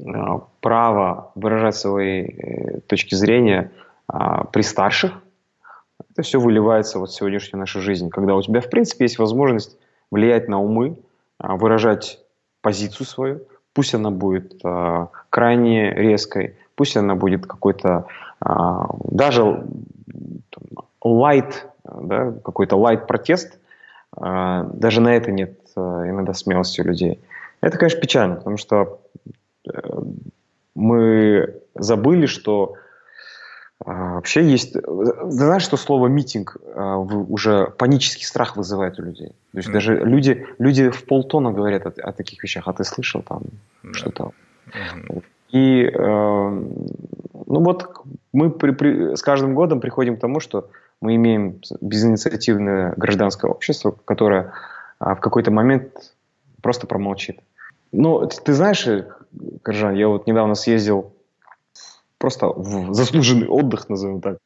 [0.06, 3.72] Э, право выражать свои э, точки зрения
[4.08, 5.22] а, при старших,
[6.10, 9.78] это все выливается вот в сегодняшнюю нашу жизнь, когда у тебя, в принципе, есть возможность
[10.10, 10.98] влиять на умы,
[11.38, 12.20] а, выражать
[12.60, 13.40] позицию свою,
[13.72, 18.06] пусть она будет а, крайне резкой, пусть она будет какой-то
[18.40, 19.64] даже
[21.04, 21.54] light,
[21.84, 23.58] да, какой-то light протест,
[24.16, 27.20] даже на это нет иногда смелости у людей.
[27.60, 29.00] Это, конечно, печально, потому что
[30.74, 32.76] мы забыли, что
[33.84, 34.76] а, вообще есть...
[34.76, 39.28] Знаешь, что слово «митинг» а, уже панический страх вызывает у людей?
[39.52, 39.72] То есть mm.
[39.72, 43.42] даже люди, люди в полтона говорят о, о таких вещах, а ты слышал там
[43.82, 43.92] mm.
[43.94, 44.32] что-то?
[44.68, 45.22] Mm.
[45.52, 45.98] И э,
[47.50, 52.94] ну вот мы при, при, с каждым годом приходим к тому, что мы имеем безинициативное
[52.96, 54.52] гражданское общество, которое
[54.98, 56.14] а, в какой-то момент
[56.62, 57.40] просто промолчит.
[57.90, 58.86] Ну, ты знаешь,
[59.62, 61.12] Коржан, я вот недавно съездил
[62.18, 64.38] просто в заслуженный отдых, назовем так.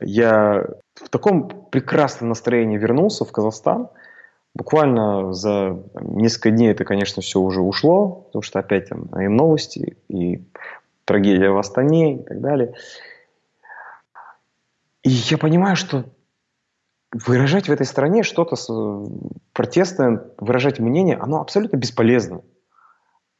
[0.00, 3.88] Я в таком прекрасном настроении вернулся в Казахстан.
[4.54, 9.96] Буквально за несколько дней это, конечно, все уже ушло, потому что опять там и новости,
[10.08, 10.42] и
[11.04, 12.74] трагедия в Астане и так далее.
[15.02, 16.04] И я понимаю, что
[17.12, 18.56] выражать в этой стране что-то
[19.52, 22.42] протестное, выражать мнение, оно абсолютно бесполезно.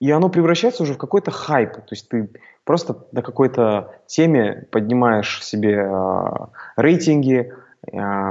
[0.00, 1.72] И оно превращается уже в какой-то хайп.
[1.72, 2.30] То есть ты
[2.64, 6.24] просто на какой-то теме поднимаешь себе э,
[6.76, 7.52] рейтинги,
[7.92, 8.30] э,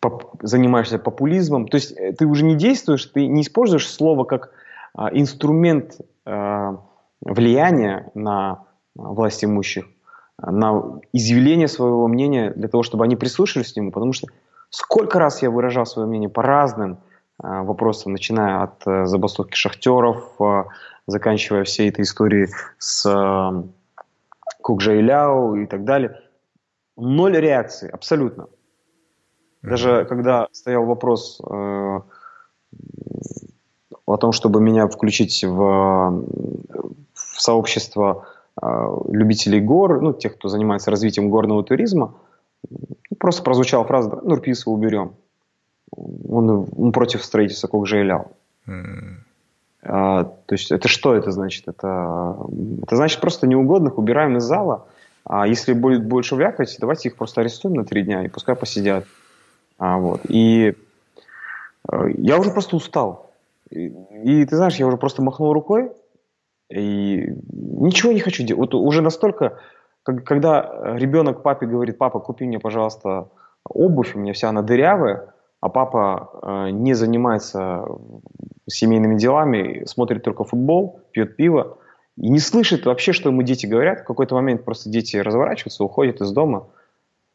[0.00, 1.68] поп, занимаешься популизмом.
[1.68, 4.50] То есть э, ты уже не действуешь, ты не используешь слово как
[4.96, 6.76] э, инструмент э,
[7.20, 9.86] влияния на власть имущих,
[10.38, 13.92] на изъявление своего мнения для того, чтобы они прислушались к нему.
[13.92, 14.28] Потому что
[14.70, 16.98] сколько раз я выражал свое мнение по разным
[17.42, 20.64] э, вопросам, начиная от э, забастовки шахтеров, э,
[21.06, 23.62] заканчивая всей этой историей с э,
[24.62, 26.20] Кукжайляу и так далее.
[26.96, 28.48] Ноль реакции, абсолютно.
[29.68, 32.00] Даже когда стоял вопрос э,
[34.06, 36.24] о том, чтобы меня включить в,
[37.14, 38.26] в сообщество
[38.60, 38.66] э,
[39.08, 42.14] любителей гор, ну, тех, кто занимается развитием горного туризма,
[43.18, 45.12] просто прозвучала фраза «Нурписа уберем».
[45.90, 48.32] Он, он против строительства Кокжейляу.
[48.66, 49.18] Mm.
[49.82, 51.68] А, то есть это что это значит?
[51.68, 52.36] Это,
[52.82, 54.86] это значит просто неугодных убираем из зала,
[55.24, 59.04] а если будет больше вякать, давайте их просто арестуем на три дня и пускай посидят.
[59.78, 60.20] А, вот.
[60.28, 60.74] И
[61.90, 63.30] э, я уже просто устал.
[63.70, 63.92] И,
[64.24, 65.92] и ты знаешь, я уже просто махнул рукой
[66.70, 68.72] и ничего не хочу делать.
[68.72, 69.58] Вот уже настолько,
[70.02, 73.28] как, когда ребенок папе говорит, папа, купи мне, пожалуйста,
[73.64, 77.84] обувь, у меня вся она дырявая, а папа э, не занимается
[78.68, 81.78] семейными делами, смотрит только футбол, пьет пиво
[82.16, 84.00] и не слышит вообще, что ему дети говорят.
[84.00, 86.66] В какой-то момент просто дети разворачиваются, уходят из дома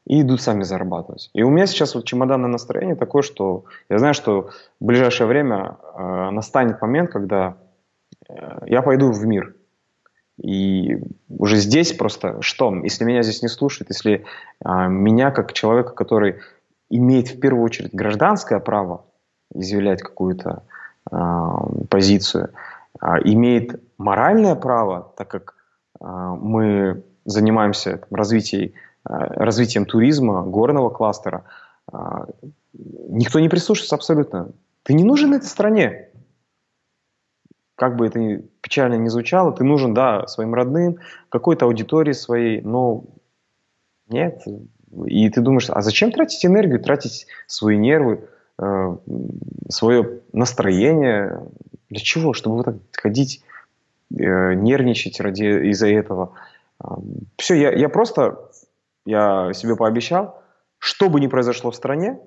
[0.06, 1.30] и идут сами зарабатывать.
[1.34, 5.78] И у меня сейчас вот чемоданное настроение такое, что я знаю, что в ближайшее время
[5.96, 7.58] э, настанет момент, когда
[8.28, 8.34] э,
[8.66, 9.56] я пойду в мир.
[10.42, 10.98] И
[11.30, 12.76] уже здесь просто что?
[12.84, 14.26] Если меня здесь не слушают, если
[14.64, 16.40] э, меня как человека, который
[16.90, 19.06] имеет в первую очередь гражданское право
[19.54, 20.64] изъявлять какую-то
[21.10, 21.16] э,
[21.90, 22.50] позицию,
[23.02, 25.56] э, имеет моральное право, так как
[26.02, 28.74] э, мы занимаемся там, развитием
[29.06, 31.44] развитием туризма, горного кластера,
[31.92, 31.98] э,
[32.74, 34.52] никто не прислушивается абсолютно.
[34.84, 36.10] Ты не нужен этой стране.
[37.76, 38.20] Как бы это
[38.62, 43.04] печально не звучало, ты нужен, да, своим родным, какой-то аудитории своей, но
[44.08, 44.44] нет.
[45.06, 48.28] И ты думаешь, а зачем тратить энергию, тратить свои нервы,
[48.60, 48.98] э,
[49.70, 51.42] свое настроение?
[51.90, 52.34] Для чего?
[52.34, 53.44] Чтобы вот так ходить,
[54.10, 56.34] нервничать ради из-за этого.
[57.38, 58.38] Все, я, я просто
[59.06, 60.42] я себе пообещал,
[60.80, 62.20] что бы ни произошло в стране,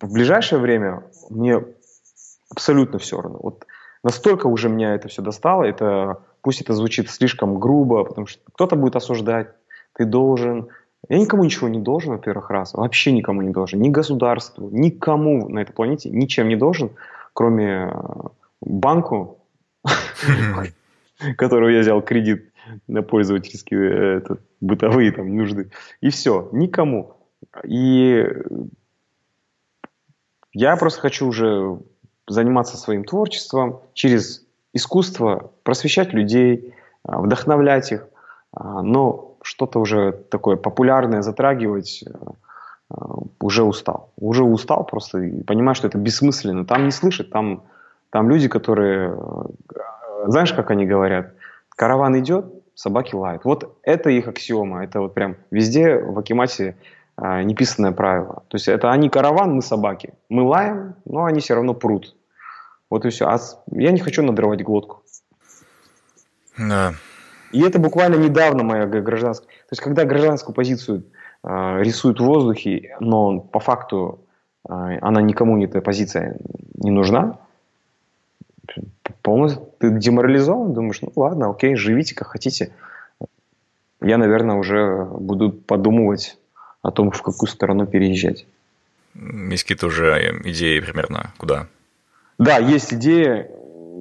[0.00, 1.64] в ближайшее время мне
[2.50, 3.38] абсолютно все равно.
[3.42, 3.66] Вот
[4.02, 8.76] настолько уже меня это все достало, это пусть это звучит слишком грубо, потому что кто-то
[8.76, 9.48] будет осуждать,
[9.94, 10.68] ты должен.
[11.08, 12.74] Я никому ничего не должен, во-первых, раз.
[12.74, 13.80] Вообще никому не должен.
[13.80, 16.90] Ни государству, никому на этой планете ничем не должен,
[17.32, 18.28] кроме э,
[18.60, 19.38] банку,
[21.36, 22.52] которого я взял кредит
[22.86, 25.70] на пользовательские э, это, бытовые там нужды.
[26.00, 27.14] И все, никому.
[27.64, 28.24] И
[30.52, 31.78] я просто хочу уже
[32.26, 36.74] заниматься своим творчеством через искусство, просвещать людей,
[37.04, 38.08] а, вдохновлять их,
[38.52, 42.04] а, но что-то уже такое популярное затрагивать
[42.90, 44.12] а, уже устал.
[44.16, 46.64] Уже устал просто и понимаю, что это бессмысленно.
[46.66, 47.64] Там не слышат, там,
[48.10, 49.16] там люди, которые,
[50.26, 51.34] знаешь, как они говорят,
[51.68, 52.46] караван идет,
[52.76, 53.44] собаки лают.
[53.44, 56.76] Вот это их аксиома, это вот прям везде в Акимате
[57.16, 58.44] а, неписанное правило.
[58.48, 60.12] То есть это они караван, мы собаки.
[60.28, 62.14] Мы лаем, но они все равно прут.
[62.90, 63.26] Вот и все.
[63.26, 63.38] А
[63.72, 65.02] я не хочу надрывать глотку.
[66.58, 66.92] Да.
[67.52, 69.48] И это буквально недавно моя гражданская...
[69.48, 71.04] То есть когда гражданскую позицию
[71.42, 74.20] э, рисуют в воздухе, но по факту
[74.68, 76.36] э, она никому, эта позиция
[76.74, 77.38] не нужна,
[79.22, 82.72] полностью ты деморализован, думаешь, ну ладно, окей, живите как хотите.
[84.00, 86.38] Я, наверное, уже буду подумывать
[86.82, 88.46] о том, в какую сторону переезжать.
[89.14, 91.66] Есть какие-то уже идеи примерно, куда?
[92.38, 93.50] Да, есть идея,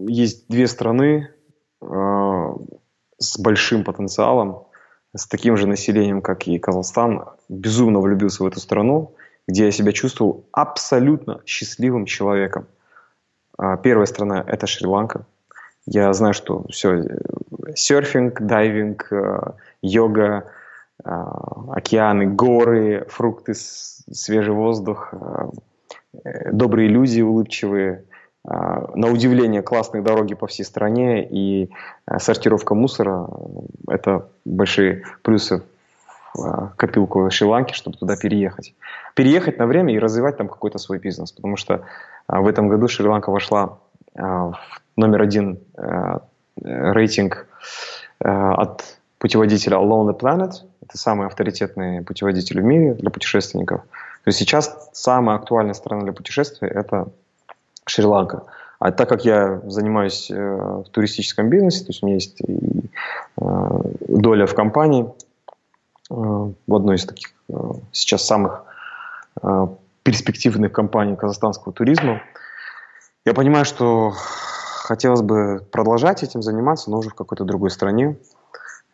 [0.08, 1.30] есть две страны.
[1.82, 2.54] А,
[3.18, 4.64] с большим потенциалом,
[5.16, 9.16] с таким же населением, как и Казахстан, безумно влюбился в эту страну,
[9.48, 12.68] где я себя чувствовал абсолютно счастливым человеком.
[13.58, 15.26] А, первая страна– это Шри-Ланка.
[15.86, 17.04] Я знаю, что все,
[17.76, 19.40] серфинг, дайвинг, э,
[19.82, 20.46] йога,
[21.04, 21.10] э,
[21.72, 28.06] океаны, горы, фрукты, свежий воздух, э, добрые люди, улыбчивые,
[28.48, 31.72] на удивление классные дороги по всей стране и
[32.20, 33.28] сортировка мусора–
[33.88, 35.64] это большие плюсы
[36.36, 38.74] в копилку Шри-Ланки, чтобы туда переехать.
[39.16, 41.82] Переехать на время и развивать там какой-то свой бизнес, потому что
[42.28, 43.78] в этом году Шри-Ланка вошла
[44.14, 44.58] в
[44.96, 45.60] номер один
[46.62, 47.48] рейтинг
[48.24, 50.52] э, от путеводителя Alone the Planet.
[50.82, 53.82] Это самый авторитетный путеводитель в мире для путешественников.
[53.82, 57.08] То есть сейчас самая актуальная страна для путешествий– это
[57.86, 58.44] Шри-Ланка.
[58.80, 62.90] А так как я занимаюсь э, в туристическом бизнесе, то есть у меня есть и,
[63.38, 65.25] э, доля в компании, э,
[66.10, 67.54] в одной из таких э,
[67.92, 68.64] сейчас самых
[69.42, 69.68] э,
[70.04, 72.22] перспективных компаний казахстанского туризма,
[73.26, 78.18] я понимаю, что хотелось бы продолжать этим заниматься, но уже в какой-то другой стране.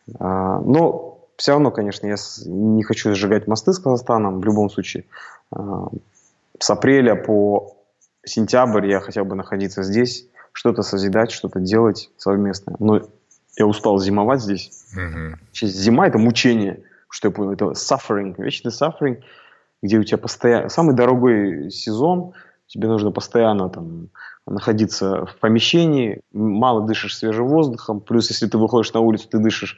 [0.07, 4.39] Но все равно, конечно, я не хочу сжигать мосты с Казахстаном.
[4.39, 5.03] В любом случае,
[5.51, 7.75] с апреля по
[8.23, 12.77] сентябрь я хотел бы находиться здесь, что-то созидать, что-то делать совместное.
[12.79, 13.01] Но
[13.57, 14.71] я устал зимовать здесь.
[14.95, 15.65] Mm-hmm.
[15.67, 19.21] Зима– это мучение, что я понял, это suffering, вечный suffering,
[19.81, 20.69] где у тебя постоянно...
[20.69, 22.33] Самый дорогой сезон,
[22.67, 24.07] тебе нужно постоянно там
[24.47, 29.77] находиться в помещении, мало дышишь свежим воздухом, плюс если ты выходишь на улицу, ты дышишь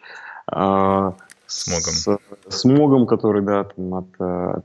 [0.51, 1.11] э,
[1.47, 1.93] смогом.
[1.93, 2.19] С,
[2.49, 4.61] смогом, который, да, там, от э,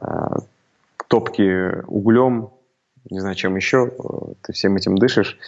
[0.00, 0.36] э,
[1.06, 2.50] топки углем,
[3.10, 3.92] не знаю, чем еще,
[4.42, 5.38] ты всем этим дышишь,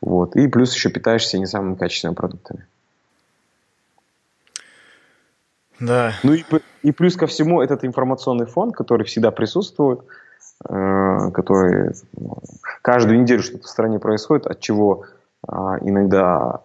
[0.00, 2.66] вот, и плюс еще питаешься не самыми качественными продуктами.
[5.80, 6.12] Да.
[6.22, 6.44] Ну и,
[6.82, 10.02] и плюс ко всему этот информационный фон, который всегда присутствует,
[10.68, 11.92] Э, которые
[12.82, 15.06] каждую неделю что-то в стране происходит, от чего
[15.46, 16.60] а, иногда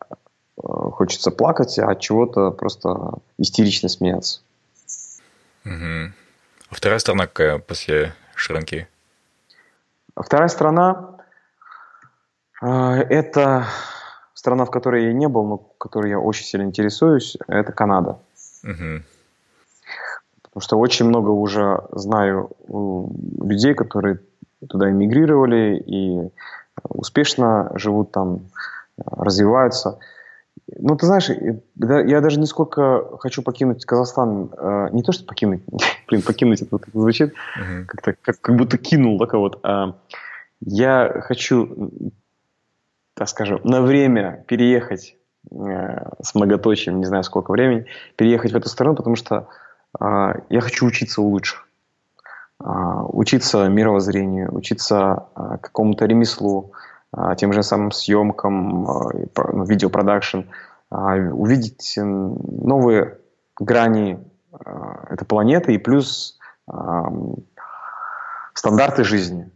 [0.58, 4.42] э, хочется плакать, а от чего-то просто истерично смеяться.
[5.66, 6.14] Угу.
[6.70, 8.88] А вторая страна какая после Шри-Ланки?
[10.16, 11.18] Вторая страна
[12.62, 13.66] э, это
[14.36, 18.20] страна, в которой я не был, но которой я очень сильно интересуюсь, это Канада.
[18.68, 19.02] Угу.
[20.44, 24.20] Потому что очень много уже знаю людей, которые
[24.68, 26.32] туда эмигрировали и
[26.90, 28.42] успешно живут там,
[28.98, 30.00] развиваются.
[30.68, 35.62] Ну, ты знаешь, я даже не сколько хочу покинуть Казахстан, э, не то, что покинуть,
[36.08, 37.86] блин, покинуть это вот звучит, uh-huh.
[37.86, 39.60] как-то как, как будто кинул да, кого-то.
[39.64, 39.96] А
[40.60, 41.92] я хочу,
[43.14, 45.17] так скажем, на время переехать э,
[45.50, 47.86] с многоточием, не знаю сколько времени,
[48.16, 49.48] переехать в эту страну, потому что
[50.00, 51.68] а, я хочу учиться у лучших.
[52.60, 56.74] А, учиться мировоззрению, учиться а, какому-то ремеслу,
[57.38, 60.42] тем же самым съемкам, ну, видеопродакшн,
[60.92, 63.18] увидеть новые
[63.58, 64.20] грани
[65.10, 66.38] этой планеты и плюс
[68.54, 69.50] стандарты жизни,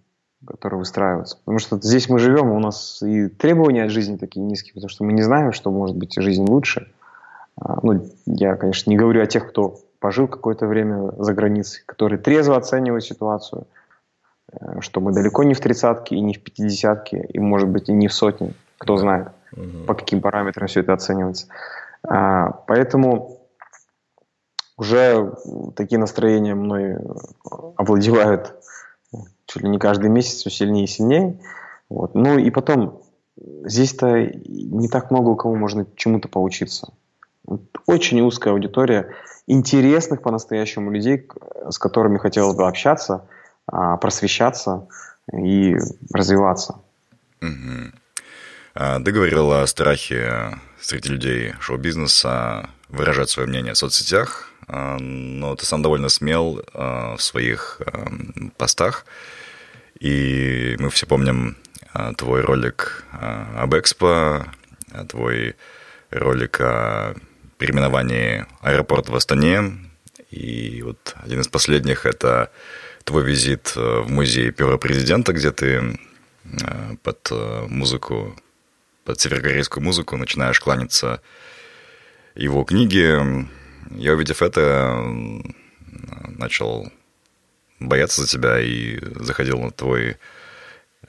[0.45, 1.37] которые выстраиваются.
[1.37, 5.03] Потому что здесь мы живем, у нас и требования от жизни такие низкие, потому что
[5.03, 6.91] мы не знаем, что может быть жизнь лучше.
[7.57, 12.57] Ну, я, конечно, не говорю о тех, кто пожил какое-то время за границей, который трезво
[12.57, 13.67] оценивает ситуацию,
[14.51, 17.93] э, что мы далеко не в тридцатке и не в пятидесятке, и, может быть, и
[17.93, 19.85] не в сотне, кто знает, угу.
[19.85, 21.47] по каким параметрам все это оценивается.
[22.03, 23.37] А, поэтому
[24.75, 25.35] уже
[25.75, 26.97] такие настроения мной
[27.75, 28.55] овладевают
[29.51, 31.39] чуть ли не каждый месяц все сильнее и сильнее.
[31.89, 32.15] Вот.
[32.15, 33.01] Ну и потом,
[33.37, 36.93] здесь-то не так много у кого можно чему-то поучиться.
[37.85, 39.13] Очень узкая аудитория
[39.47, 41.27] интересных по-настоящему людей,
[41.69, 43.27] с которыми хотелось бы общаться,
[43.67, 44.87] а, просвещаться
[45.33, 45.75] и
[46.13, 46.75] развиваться.
[47.41, 49.03] Угу.
[49.03, 55.65] Ты говорил о страхе среди людей шоу-бизнеса выражать свое мнение в соцсетях, а, но ты
[55.65, 57.81] сам довольно смел в своих
[58.57, 59.05] постах.
[60.01, 61.55] И мы все помним
[62.17, 64.47] твой ролик об Экспо,
[65.07, 65.55] твой
[66.09, 67.15] ролик о
[67.59, 69.77] переименовании аэропорта в Астане.
[70.31, 72.51] И вот один из последних– это
[73.03, 75.99] твой визит э, в музей Первого президента, где ты
[77.03, 78.35] под э, музыку,
[79.05, 81.21] под северокорейскую музыку начинаешь кланяться
[82.33, 83.47] его книге.
[83.91, 85.05] Я, увидев это,
[86.27, 86.91] начал
[87.87, 90.17] бояться за тебя и заходил на твой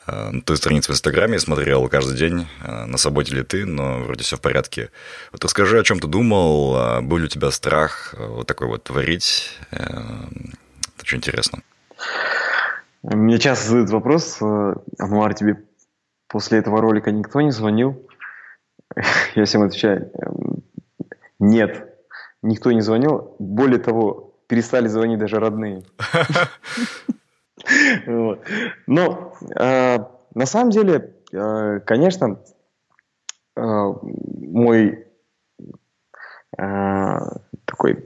[0.07, 3.67] э, на той странице в Инстаграме, я смотрел каждый день, э, на субботе ли ты,
[3.67, 4.91] но вроде все в порядке.
[5.33, 9.59] Вот расскажи, о чем ты думал, был ли у тебя страх вот такой вот творить?
[9.71, 11.61] Это очень интересно.
[13.03, 14.41] Мне часто задают вопрос,
[14.99, 15.57] Ануар, тебе
[16.29, 18.09] после этого ролика никто не звонил?
[19.35, 20.63] Я всем отвечаю, «Эм,
[21.39, 21.89] нет,
[22.43, 23.37] никто не звонил.
[23.39, 25.83] Более того, перестали звонить даже родные.
[28.87, 29.99] Но э,
[30.35, 32.39] на самом деле, э, конечно,
[33.57, 35.07] э, мой
[37.65, 38.05] такой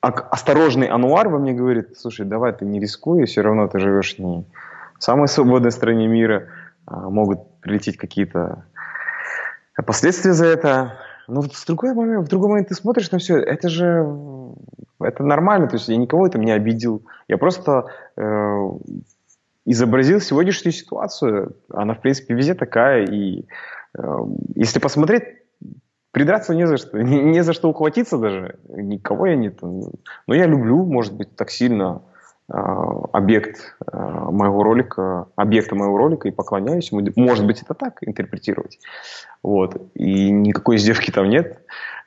[0.00, 4.46] осторожный ануар во мне говорит, слушай, давай ты не рискуй, все равно ты живешь не
[4.96, 6.46] в самой свободной стране мира,
[6.86, 8.64] а могут прилететь какие-то
[9.84, 10.98] последствия за это.
[11.30, 14.04] Но в другой момент, в другой момент ты смотришь на все, это же
[15.00, 17.02] это нормально, то есть я никого этом не обидел.
[17.28, 18.70] Я просто э,
[19.64, 21.56] изобразил сегодняшнюю ситуацию.
[21.72, 23.06] Она, в принципе, везде такая.
[23.06, 23.46] И
[23.96, 24.18] э,
[24.56, 25.24] если посмотреть,
[26.10, 26.98] придраться не за что.
[27.02, 28.58] Не, не за что ухватиться даже.
[28.68, 29.52] Никого я не...
[30.26, 32.02] Но я люблю, может быть, так сильно
[32.48, 37.06] э, объект э, моего ролика, объекта моего ролика и поклоняюсь ему.
[37.16, 38.78] Может быть, это так интерпретировать.
[39.42, 39.76] Вот.
[39.94, 41.64] И никакой издевки там нет.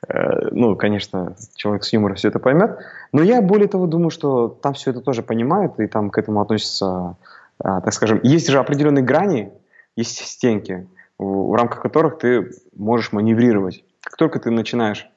[0.08, 2.78] Э, ну, конечно, человек с юмором все это поймет.
[3.12, 6.40] Но я более того думаю, что там все это тоже понимают, и там к этому
[6.40, 7.16] относятся,
[7.58, 9.52] а, так скажем, есть же определенные грани,
[9.96, 13.84] есть стенки, в рамках которых ты можешь маневрировать.
[14.00, 15.08] Как только ты начинаешь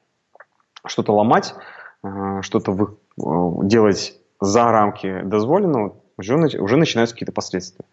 [0.86, 1.54] что-то ломать,
[2.02, 3.22] э, что-то э,
[3.64, 7.84] делать за рамки дозволенного, уже, уже начинаются какие-то последствия.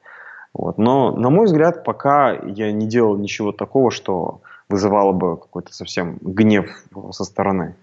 [0.55, 0.77] Вот.
[0.77, 4.39] Но, на мой взгляд, пока я не делал ничего такого, что
[4.69, 6.69] вызывало бы какой-то совсем гнев
[7.11, 7.75] со стороны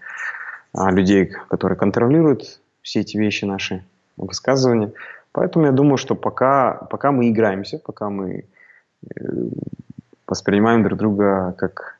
[0.73, 3.85] а, людей, которые контролируют все эти вещи наши
[4.17, 4.91] высказывания.
[5.31, 8.45] Поэтому я думаю, что пока, пока мы играемся, пока мы
[9.03, 9.19] э,
[10.27, 11.99] воспринимаем друг друга как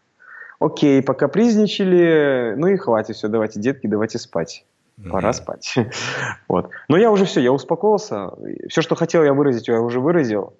[0.59, 4.65] окей, пока призничали, ну и хватит, все, давайте, детки, давайте спать.
[5.09, 5.33] Пора mm-hmm.
[5.33, 5.75] спать.
[6.47, 6.69] вот.
[6.87, 8.31] Но я уже все, я успокоился.
[8.69, 10.53] Все, что хотел я выразить, я уже выразил.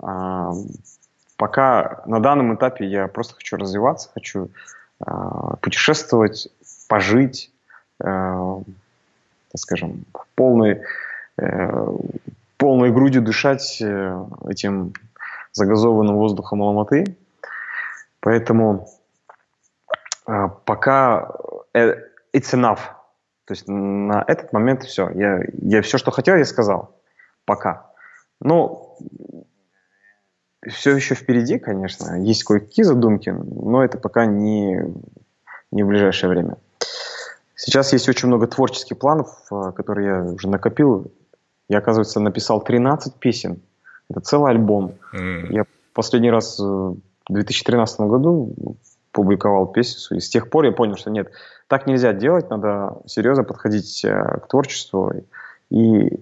[0.00, 0.52] А,
[1.38, 4.50] Пока на данном этапе я просто хочу развиваться, хочу
[5.06, 5.10] э,
[5.60, 6.48] путешествовать,
[6.88, 7.52] пожить,
[8.00, 10.82] э, так скажем, полной,
[11.40, 11.88] э,
[12.56, 14.92] полной грудью дышать э, этим
[15.52, 17.16] загазованным воздухом Алматы.
[18.18, 18.88] Поэтому
[20.26, 21.36] э, пока
[21.72, 21.94] э,
[22.32, 22.80] it's enough.
[23.48, 25.08] То есть на этот момент все.
[25.14, 27.00] Я, я все, что хотел, я сказал.
[27.46, 27.90] Пока.
[28.42, 28.98] Но
[30.68, 32.22] все еще впереди, конечно.
[32.22, 34.84] Есть кое-какие задумки, но это пока не,
[35.72, 36.58] не в ближайшее время.
[37.54, 41.10] Сейчас есть очень много творческих планов, э, которые я уже накопил.
[41.70, 43.62] Я, оказывается, написал 13 песен.
[44.10, 44.96] Это целый альбом.
[45.14, 45.52] Mm.
[45.52, 46.98] Я последний раз в
[47.30, 48.54] 2013 году
[49.12, 51.32] публиковал песню, и с тех пор я понял, что нет,
[51.68, 55.12] так нельзя делать, надо серьезно подходить э, к творчеству
[55.70, 56.18] и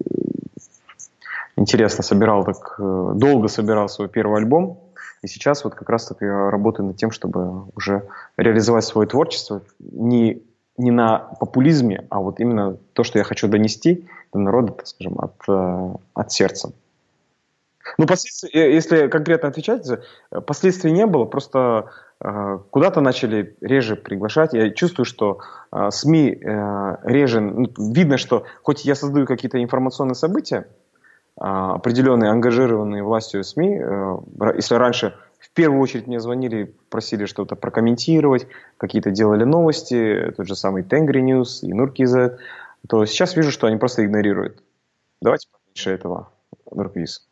[1.57, 4.81] интересно собирал, так э, долго собирал свой первый альбом.
[5.23, 10.43] И сейчас вот как раз-таки я работаю над тем, чтобы уже реализовать свое творчество не,
[10.77, 15.19] не на популизме, а вот именно то, что я хочу донести до народа, так скажем,
[15.19, 16.73] от, э, от сердца.
[17.99, 19.89] Ну, последствия, если конкретно отвечать,
[20.45, 24.55] последствий не было, просто куда-то начали реже приглашать.
[24.55, 25.41] Я чувствую, что
[25.71, 30.67] э, СМИ э, реже, ну, видно, что хоть я создаю какие-то информационные события,
[31.37, 34.17] определенные ангажированные властью СМИ, э,
[34.57, 38.47] если раньше в первую очередь мне звонили, просили что-то прокомментировать,
[38.79, 42.39] какие-то делали новости, тот же самый Тенгри News и Нуркизет,
[42.89, 44.63] то сейчас вижу, что они просто игнорируют.
[45.21, 46.31] Давайте поменьше этого,
[46.71, 47.29] Нуркиз.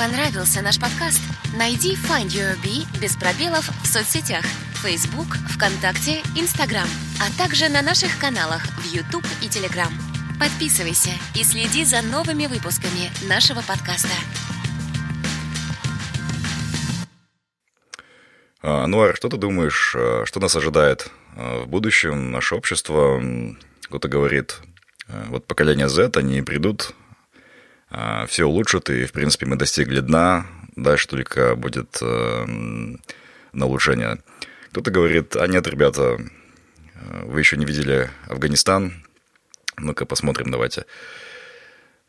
[0.00, 1.20] Понравился наш подкаст?
[1.58, 4.42] Найди Find Your Bee без пробелов в соцсетях
[4.82, 6.88] Facebook, ВКонтакте, Instagram,
[7.20, 9.92] а также на наших каналах в YouTube и Telegram.
[10.38, 14.08] Подписывайся и следи за новыми выпусками нашего подкаста.
[18.62, 23.22] А, Ануар, что ты думаешь, а, что нас ожидает а, в будущем, наше общество?
[23.82, 24.60] Кто-то говорит,
[25.26, 26.94] вот поколение Z, они придут,
[28.28, 34.18] все улучшат, и, в принципе, мы достигли дна, дальше только будет на улучшение.
[34.70, 36.18] Кто-то говорит, а нет, ребята,
[37.24, 38.92] вы еще не видели Афганистан,
[39.80, 40.84] ну-ка посмотрим, давайте.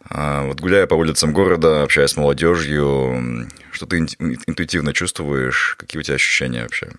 [0.10, 5.76] А, вот гуляя по улицам города, общаясь с молодежью, что ты интуитивно чувствуешь?
[5.78, 6.92] Какие у тебя ощущения вообще?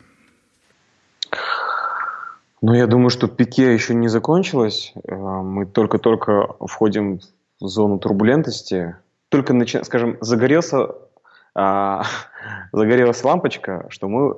[2.60, 4.92] Ну, я думаю, что пике еще не закончилось.
[5.08, 7.20] А, мы только-только входим
[7.68, 8.96] зону турбулентности.
[9.28, 9.82] только, начи...
[9.84, 10.88] скажем, загорелся,
[11.54, 12.04] а,
[12.72, 14.36] загорелась лампочка, что мы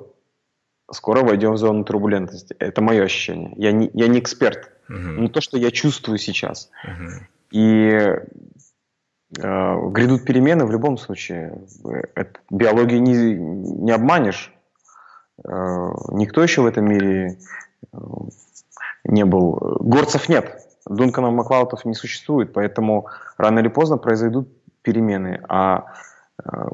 [0.91, 2.55] скоро войдем в зону турбулентности.
[2.59, 3.53] Это мое ощущение.
[3.57, 4.95] Я не, я не эксперт, uh-huh.
[4.95, 6.69] но то, что я чувствую сейчас.
[6.85, 7.09] Uh-huh.
[7.51, 8.19] И э,
[9.37, 11.61] грядут перемены в любом случае.
[12.13, 14.53] Это, биологии не, не обманешь.
[15.43, 15.49] Э,
[16.11, 17.39] никто еще в этом мире
[17.91, 17.97] э,
[19.05, 19.77] не был.
[19.79, 20.64] Горцев нет.
[20.87, 23.07] Дунканов Маклаутов не существует, поэтому
[23.37, 24.47] рано или поздно произойдут
[24.81, 25.43] перемены.
[25.49, 25.85] А
[26.43, 26.67] э,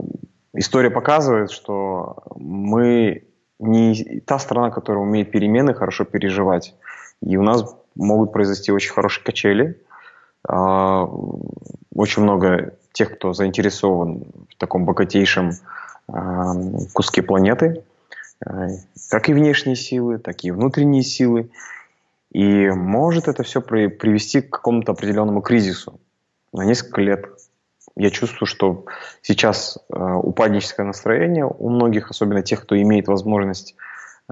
[0.53, 3.23] история показывает, что мы
[3.59, 6.75] не та страна, которая умеет перемены хорошо переживать.
[7.21, 9.81] И у нас могут произойти очень хорошие качели.
[10.47, 11.07] Э,
[11.95, 15.51] очень много тех, кто заинтересован в таком богатейшем
[16.07, 16.13] э,
[16.93, 17.83] куске планеты,
[18.45, 18.67] э,
[19.09, 21.49] как и внешние силы, так и внутренние силы.
[22.31, 25.99] И может это все при, привести к какому-то определенному кризису
[26.53, 27.25] на несколько лет.
[27.95, 28.85] Я чувствую, что
[29.21, 33.75] сейчас э, упадническое настроение у многих, особенно тех, кто имеет возможность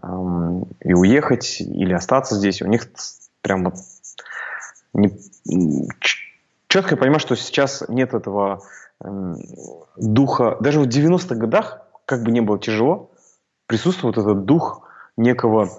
[0.02, 0.08] э,
[0.82, 2.88] и уехать, или остаться здесь, у них
[3.42, 3.76] прям вот
[4.94, 5.12] не,
[6.68, 8.64] четко я понимаю, что сейчас нет этого
[9.04, 9.34] э,
[9.98, 10.56] духа.
[10.62, 13.12] Даже в 90-х годах, как бы не было тяжело,
[13.68, 14.89] присутствует этот дух
[15.20, 15.70] некого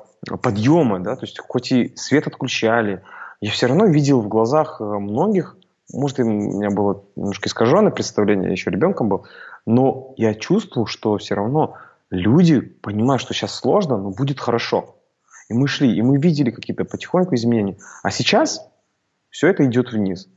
[0.43, 3.03] подъема, да, то есть хоть и свет отключали,
[3.41, 5.57] я все равно видел в глазах э, многих,
[5.93, 9.27] может, у меня было немножко искаженное представление, я еще ребенком был,
[9.67, 11.77] но я чувствовал, что все равно
[12.11, 14.97] люди понимают, что сейчас сложно, но будет хорошо.
[15.49, 17.77] И мы шли, и мы видели какие-то потихоньку изменения.
[18.03, 18.65] А сейчас
[19.31, 20.29] все это идет вниз.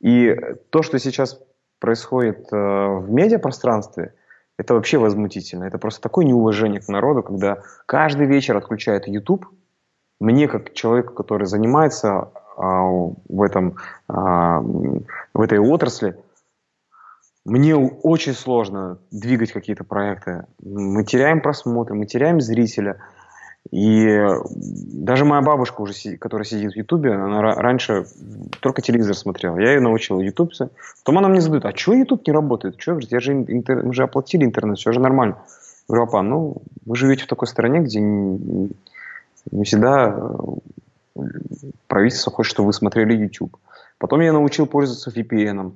[0.00, 0.34] И
[0.70, 1.38] то, что сейчас
[1.78, 4.14] происходит э, в медиапространстве–
[4.58, 5.64] это вообще возмутительно.
[5.64, 9.46] Это просто такое неуважение к народу, когда каждый вечер отключают YouTube.
[10.18, 13.76] Мне, как человеку, который занимается а, в, этом,
[14.08, 16.16] а, в этой отрасли,
[17.44, 20.46] мне очень сложно двигать какие-то проекты.
[20.62, 22.98] Мы теряем просмотры, мы теряем зрителя–
[23.70, 24.18] и
[24.52, 28.06] даже моя бабушка, уже, которая сидит в Ютубе, она раньше
[28.60, 29.58] только телевизор смотрела.
[29.58, 30.52] Я ее научил Ютуб.
[31.04, 32.76] Потом она мне задает, а что Ютуб не работает?
[32.78, 32.98] Что?
[32.98, 33.82] Я же, интер...
[33.82, 35.38] мы же оплатили интернет, все же нормально.
[35.88, 38.70] Я говорю, папа, ну, вы живете в такой стране, где не,
[39.50, 40.16] не всегда
[41.16, 41.22] э,
[41.86, 43.56] правительство хочет, чтобы вы смотрели YouTube.
[43.98, 45.72] Потом я научил пользоваться VPN.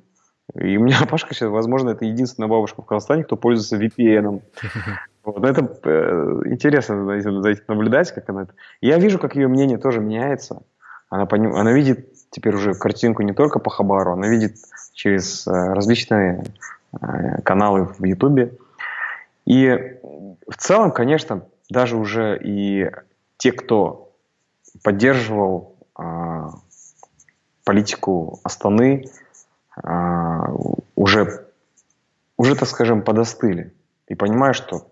[0.54, 4.42] И у меня папашка сейчас, возможно, это единственная бабушка в Казахстане, кто пользуется VPN.
[5.22, 8.46] Вот, это э, интересно за этим наблюдать, как она...
[8.80, 10.62] Я вижу, как ее мнение тоже меняется.
[11.10, 11.54] Она, поним...
[11.54, 14.56] она видит теперь уже картинку не только по Хабару, она видит
[14.94, 16.44] через э, различные
[16.92, 18.52] э, каналы в Ютубе.
[19.44, 19.98] И
[20.48, 22.90] в целом, конечно, даже уже и
[23.36, 24.12] те, кто
[24.82, 26.02] поддерживал э,
[27.64, 29.06] политику Астаны,
[29.82, 30.38] э,
[30.96, 31.46] уже,
[32.36, 33.72] уже, так скажем, подостыли.
[34.08, 34.89] И понимаю, что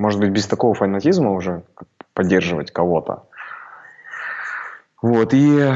[0.00, 1.62] может быть, без такого фанатизма уже
[2.14, 3.28] поддерживать кого-то.
[5.02, 5.74] Вот, и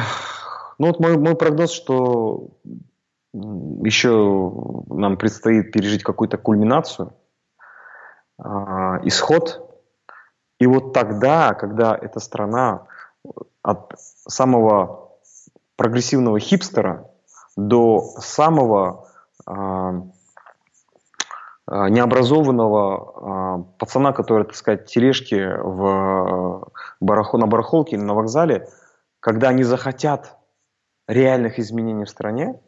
[0.79, 2.49] ну вот мой, мой прогноз, что
[3.35, 4.53] еще
[4.89, 7.13] нам предстоит пережить какую-то кульминацию,
[8.39, 8.45] э,
[9.05, 9.61] исход.
[10.59, 12.87] И вот тогда, когда эта страна
[13.63, 15.19] от самого
[15.77, 17.11] прогрессивного хипстера
[17.57, 19.07] до самого
[19.47, 20.03] э,
[21.71, 28.69] необразованного э, пацана, который, так сказать, тележки в барахо, на барахолке или на вокзале,
[29.21, 30.37] когда они захотят
[31.09, 32.61] реальных изменений в стране,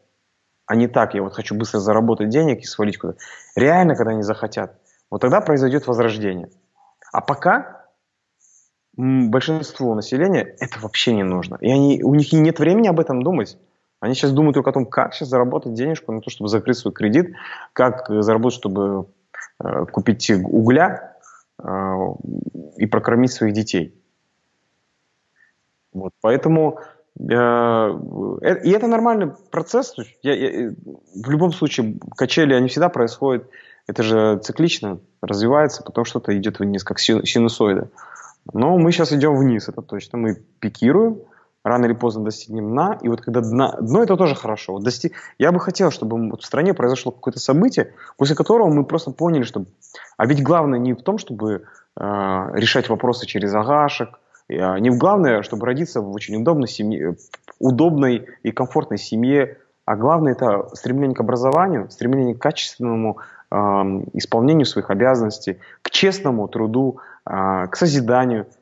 [0.65, 3.19] а не так, я вот хочу быстро заработать денег и свалить куда-то.
[3.55, 4.77] Реально, когда они захотят,
[5.09, 6.49] вот тогда произойдет возрождение.
[7.13, 7.85] А пока
[8.97, 11.57] большинству населения это вообще не нужно.
[11.61, 13.57] И они, у них нет времени об этом думать.
[13.99, 16.93] Они сейчас думают только о том, как сейчас заработать денежку на то, чтобы закрыть свой
[16.93, 17.33] кредит,
[17.73, 19.07] как заработать, чтобы
[19.63, 21.17] э, купить угля
[21.61, 21.97] э,
[22.77, 23.99] и прокормить своих детей.
[25.93, 26.79] Вот, поэтому
[27.19, 29.95] э, э и это нормальный процесс.
[30.21, 30.69] Я, я,
[31.15, 33.49] в любом случае качели, они всегда происходят.
[33.87, 37.89] Это же циклично развивается, потом что-то идет вниз, как синусоида.
[38.53, 40.17] Но мы сейчас идем вниз, это точно.
[40.17, 41.21] Мы пикируем,
[41.67, 44.73] рано или поздно достигнем дна, и вот когда дна, дно это тоже хорошо.
[44.73, 48.83] Вот достиг, я бы хотел, чтобы вот в стране произошло какое-то событие, после которого мы
[48.83, 49.65] просто поняли, что...
[50.17, 51.63] А ведь главное не в том, чтобы
[51.95, 57.17] э, решать вопросы через агашек, э, не в главное, чтобы родиться в очень удобной семье,
[57.59, 63.19] удобной и комфортной семье, а главное это стремление к образованию, стремление к качественному
[63.51, 63.55] э,
[64.13, 68.47] исполнению своих обязанностей, к честному труду, э, к созиданию–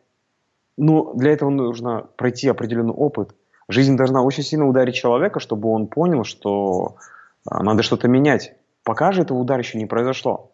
[0.77, 3.35] но для этого нужно пройти определенный опыт.
[3.67, 6.97] Жизнь должна очень сильно ударить человека, чтобы он понял, что
[7.45, 8.53] а, надо что-то менять.
[8.83, 10.51] Пока же этого удара еще не произошло.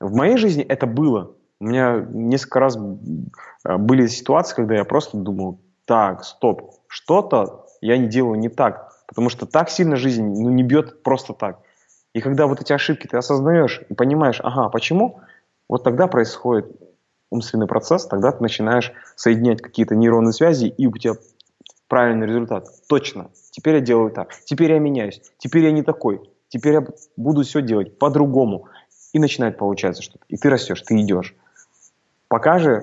[0.00, 1.32] В моей жизни это было.
[1.60, 2.78] У меня несколько раз
[3.64, 8.92] а, были ситуации, когда я просто думал, так, стоп, что-то я не делаю не так,
[9.06, 11.58] потому что так сильно жизнь ну, не бьет просто так.
[12.14, 15.20] И когда вот эти ошибки ты осознаешь и понимаешь, ага, почему,
[15.68, 16.66] вот тогда происходит
[17.34, 21.14] умственный процесс, тогда ты начинаешь соединять какие-то нейронные связи, и у тебя
[21.88, 22.68] правильный результат.
[22.88, 23.30] Точно.
[23.50, 24.32] Теперь я делаю так.
[24.44, 25.20] Теперь я меняюсь.
[25.38, 26.20] Теперь я не такой.
[26.48, 28.68] Теперь я буду все делать по-другому.
[29.12, 30.24] И начинает получаться что-то.
[30.28, 31.34] И ты растешь, ты идешь.
[32.28, 32.82] Пока же,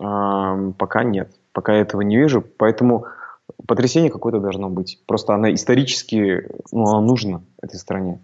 [0.00, 1.34] э, пока нет.
[1.52, 2.42] Пока я этого не вижу.
[2.42, 3.06] Поэтому
[3.66, 5.00] потрясение какое-то должно быть.
[5.06, 8.20] Просто она исторически, ну, она нужна этой стране.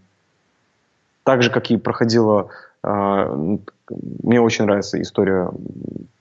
[1.24, 2.46] Так же, как и проходила э,
[2.82, 5.50] мне очень нравится история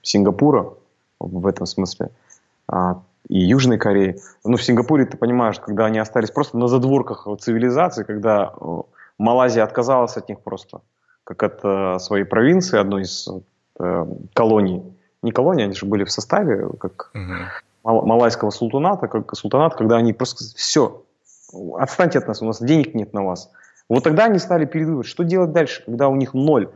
[0.01, 0.73] Сингапура
[1.19, 2.09] в этом смысле
[2.67, 4.19] а, и Южной Кореи.
[4.43, 8.53] Но в Сингапуре ты понимаешь, когда они остались просто на задворках цивилизации, когда
[9.17, 10.81] Малайзия отказалась от них просто,
[11.23, 13.27] как от э, своей провинции, одной из
[13.79, 14.83] э, колоний.
[15.21, 18.05] Не колонии, они же были в составе, как угу.
[18.05, 21.03] малайского султаната, как султанат, когда они просто все,
[21.77, 23.51] отстаньте от нас, у нас денег нет на вас.
[23.89, 26.69] Вот тогда они стали передумывать, что делать дальше, когда у них ноль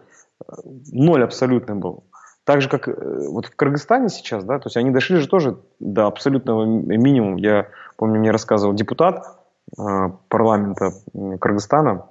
[0.91, 2.03] ноль абсолютный был.
[2.43, 2.93] Так же, как э,
[3.29, 7.39] вот в Кыргызстане сейчас, да, то есть они дошли же тоже до абсолютного минимума.
[7.39, 9.23] Я помню, мне рассказывал депутат
[9.77, 12.07] э, парламента Кыргызстана,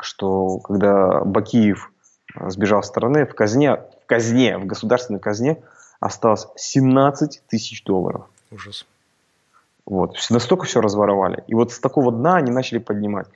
[0.00, 1.90] что когда Бакиев
[2.34, 5.62] э, сбежал с страны, в казне, в казне, в государственной казне
[6.00, 8.26] осталось 17 тысяч долларов.
[8.50, 8.86] Ужас.
[9.86, 11.44] Вот, настолько все разворовали.
[11.46, 13.26] И вот с такого дна они начали поднимать.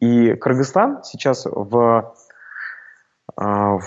[0.00, 2.14] И Кыргызстан сейчас в
[3.36, 3.78] а,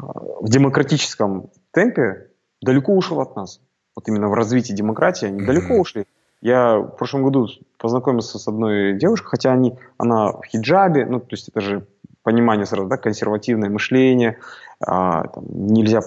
[0.00, 2.28] в демократическом темпе
[2.62, 3.60] далеко ушел от нас.
[3.94, 5.46] Вот именно в развитии демократии они mm-hmm.
[5.46, 6.06] далеко ушли.
[6.40, 11.32] Я в прошлом году познакомился с одной девушкой, хотя они, она в хиджабе, ну, то
[11.32, 11.86] есть это же
[12.22, 14.38] понимание сразу, да, консервативное мышление,
[14.80, 16.00] а, там, нельзя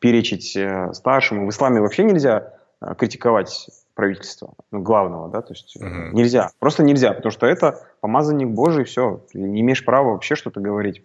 [0.00, 1.46] перечить э, старшему.
[1.46, 3.68] В исламе вообще нельзя а, критиковать
[4.00, 6.12] правительство, ну, главного, да, то есть uh-huh.
[6.12, 10.58] нельзя, просто нельзя, потому что это помазанник Божий, все, ты не имеешь права вообще что-то
[10.58, 11.02] говорить.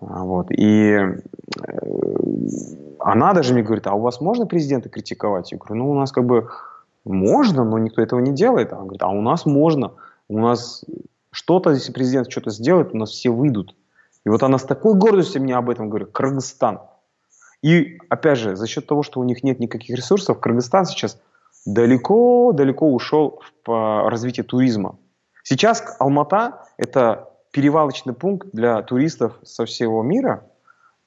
[0.00, 0.48] А, вот.
[0.50, 1.16] И э,
[2.98, 5.52] она даже мне говорит, а у вас можно президента критиковать?
[5.52, 6.48] Я говорю, ну у нас как бы
[7.04, 8.72] можно, но никто этого не делает.
[8.72, 9.92] Она говорит, а у нас можно.
[10.26, 10.84] У нас
[11.30, 13.76] что-то, если президент что-то сделает, у нас все выйдут.
[14.26, 16.80] И вот она с такой гордостью мне об этом говорит, Кыргызстан.
[17.62, 21.20] И опять же, за счет того, что у них нет никаких ресурсов, Кыргызстан сейчас
[21.74, 24.98] далеко-далеко ушел в развитие туризма.
[25.42, 30.44] Сейчас Алмата– это перевалочный пункт для туристов со всего мира.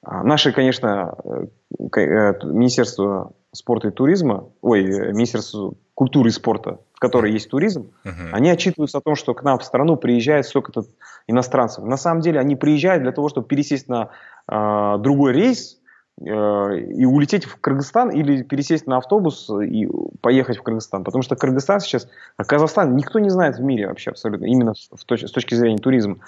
[0.02, 6.80] А, наши, конечно, э, э, Министерство спорта и туризма, ой, э, Министерство культуры и спорта,
[6.92, 8.30] в которой есть туризм, uh-huh.
[8.32, 10.84] они отчитываются о том, что к нам в страну приезжает столько-то
[11.28, 11.84] иностранцев.
[11.84, 14.10] На самом деле они приезжают для того, чтобы пересесть на
[14.48, 15.81] э, другой рейс
[16.20, 19.88] и улететь в Кыргызстан или пересесть на автобус и
[20.20, 21.04] поехать в Кыргызстан.
[21.04, 25.04] Потому что Кыргызстан сейчас, а Казахстан никто не знает в мире вообще абсолютно, именно в
[25.06, 26.18] точ- с точки зрения туризма.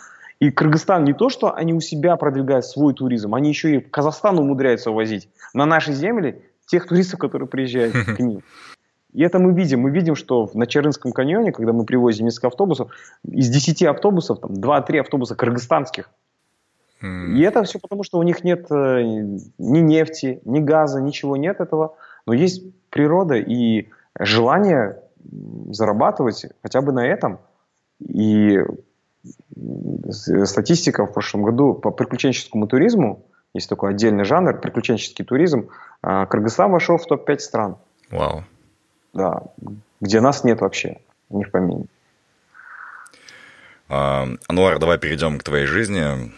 [0.41, 3.91] И Кыргызстан не то, что они у себя продвигают свой туризм, они еще и в
[3.91, 8.43] Казахстан умудряются увозить на наши земли тех туристов, которые приезжают к ним.
[9.13, 9.81] И это мы видим.
[9.81, 12.91] Мы видим, что на Чернынском каньоне, когда мы привозим несколько автобусов,
[13.23, 16.11] из 10 автобусов, там 2-3 автобуса кыргызстанских.
[17.05, 21.61] И это все потому, что у них нет э, ни нефти, ни газа, ничего нет
[21.61, 21.97] этого.
[22.27, 25.01] Но есть природа и желание
[25.71, 27.41] зарабатывать хотя бы на этом.
[28.01, 28.59] И
[30.11, 33.25] статистика в прошлом году по приключенческому туризму,
[33.55, 35.69] есть такой отдельный жанр, приключенческий туризм,
[36.03, 37.77] а, Кыргызстан вошел в топ-5 стран.
[38.11, 38.45] Вау.
[39.13, 39.45] Да,
[40.01, 40.99] где нас нет вообще,
[41.31, 41.87] не в помине.
[43.89, 46.33] Ануар, давай перейдем к твоей жизни.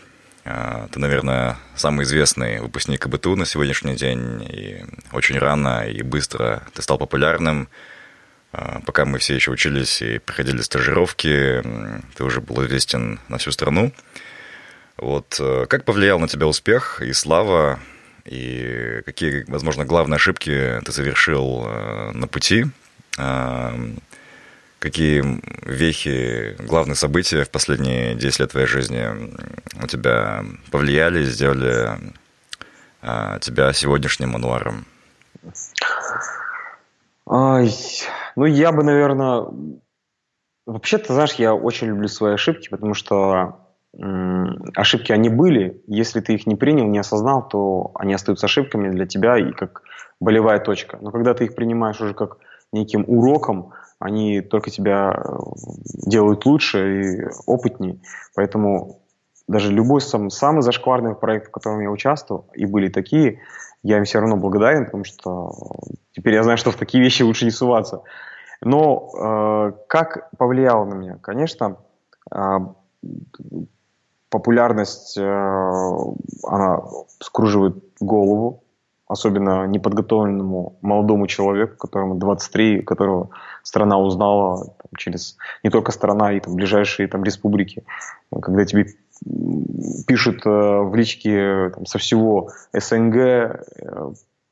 [0.48, 6.62] А, ты, наверное, самый известный выпускник КБТУ на сегодняшний день, и очень рано и быстро
[6.72, 7.68] ты стал популярным.
[8.52, 11.62] А, пока мы все еще учились и проходили стажировки,
[12.14, 13.92] ты уже был известен на всю страну.
[14.98, 17.80] Вот э, как повлиял на тебя успех и слава,
[18.24, 22.66] и какие, возможно, главные ошибки ты совершил э, на пути?
[24.78, 29.06] Какие вехи, главные события в последние 10 лет твоей жизни
[29.82, 31.98] у тебя повлияли, сделали
[33.02, 34.84] а, тебя сегодняшним ануаром?
[37.28, 37.70] Ай,
[38.36, 39.46] ну, я бы, наверное...
[40.66, 43.60] Вообще-то, знаешь, я очень люблю свои ошибки, потому что
[44.74, 45.82] ошибки они были.
[45.86, 49.82] Если ты их не принял, не осознал, то они остаются ошибками для тебя и как
[50.20, 50.98] болевая точка.
[51.00, 52.38] Но когда ты их принимаешь уже как
[52.72, 55.36] неким уроком, они только тебя э,
[56.06, 58.02] делают лучше и опытней.
[58.34, 59.00] Поэтому
[59.48, 63.40] даже любой сам, самый зашкварный проект, в котором я участвовал, и были такие,
[63.82, 65.52] я им все равно благодарен, потому что
[66.12, 68.02] теперь я знаю, что в такие вещи лучше не суваться.
[68.60, 71.18] Но э, как повлияло на меня?
[71.20, 71.76] Конечно,
[72.34, 72.58] э,
[74.30, 75.22] популярность, э,
[76.42, 76.82] она
[77.20, 78.64] скруживает голову,
[79.06, 83.30] особенно неподготовленному молодому человеку, которому 23, которого
[83.66, 87.82] страна узнала там, через не только страна, и там, ближайшие там, республики.
[88.30, 88.86] Когда тебе
[90.06, 93.58] пишут э, в личке там, со всего СНГ, э,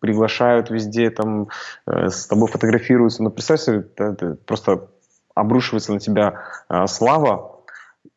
[0.01, 1.49] приглашают везде, там,
[1.87, 3.23] э, с тобой фотографируются.
[3.23, 4.89] Но представь себе, это, это просто
[5.35, 7.63] обрушивается на тебя э, слава,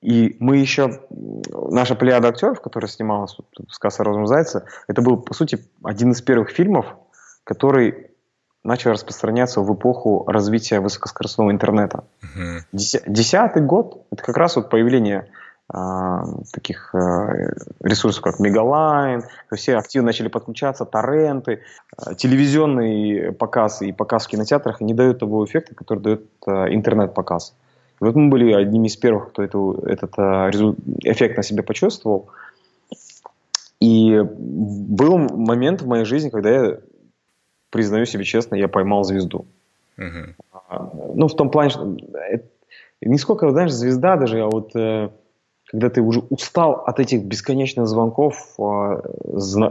[0.02, 1.00] и мы еще,
[1.52, 6.12] наша плеяда актеров, которая снималась в «Сказ о розовом зайце», это был, по сути, один
[6.12, 6.86] из первых фильмов,
[7.44, 8.07] который
[8.68, 12.04] начал распространяться в эпоху развития высокоскоростного интернета.
[12.72, 15.30] Десятый год– это как раз вот появление
[15.70, 17.30] а, таких а,
[17.82, 21.62] ресурсов, как Мегалайн, все активно начали подключаться, торренты,
[21.98, 27.56] а, телевизионный показ и показ в кинотеатрах не дают того эффекта, который дает а, интернет-показ.
[28.00, 32.30] И вот мы были одними из первых, кто это, этот а, эффект на себе почувствовал.
[33.80, 36.78] И был момент в моей жизни, когда я,
[37.78, 39.46] признаю себе честно, я поймал звезду.
[40.00, 40.34] Uh-huh.
[41.16, 41.96] Ну, в том плане, что
[42.30, 42.46] это,
[43.02, 45.10] не сколько, знаешь, звезда даже, а вот э,
[45.66, 49.02] когда ты уже устал от этих бесконечных звонков а,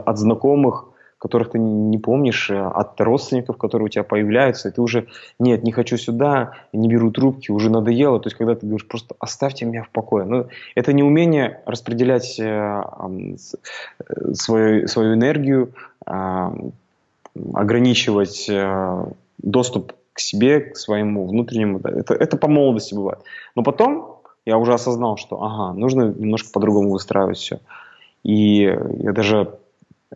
[0.06, 0.84] от знакомых,
[1.18, 5.06] которых ты не помнишь, э, от родственников, которые у тебя появляются, и ты уже,
[5.40, 8.20] нет, не хочу сюда, не беру трубки, уже надоело.
[8.20, 10.24] То есть, когда ты говоришь, просто оставьте меня в покое.
[10.24, 10.46] Ну,
[10.76, 15.72] это не умение распределять э, э, свою, свою энергию,
[16.06, 16.50] э,
[17.54, 19.04] ограничивать э,
[19.38, 21.80] доступ к себе, к своему внутреннему.
[21.80, 23.20] Это, это по молодости бывает.
[23.54, 27.60] Но потом я уже осознал, что, ага, нужно немножко по-другому выстраивать все.
[28.22, 29.58] И я даже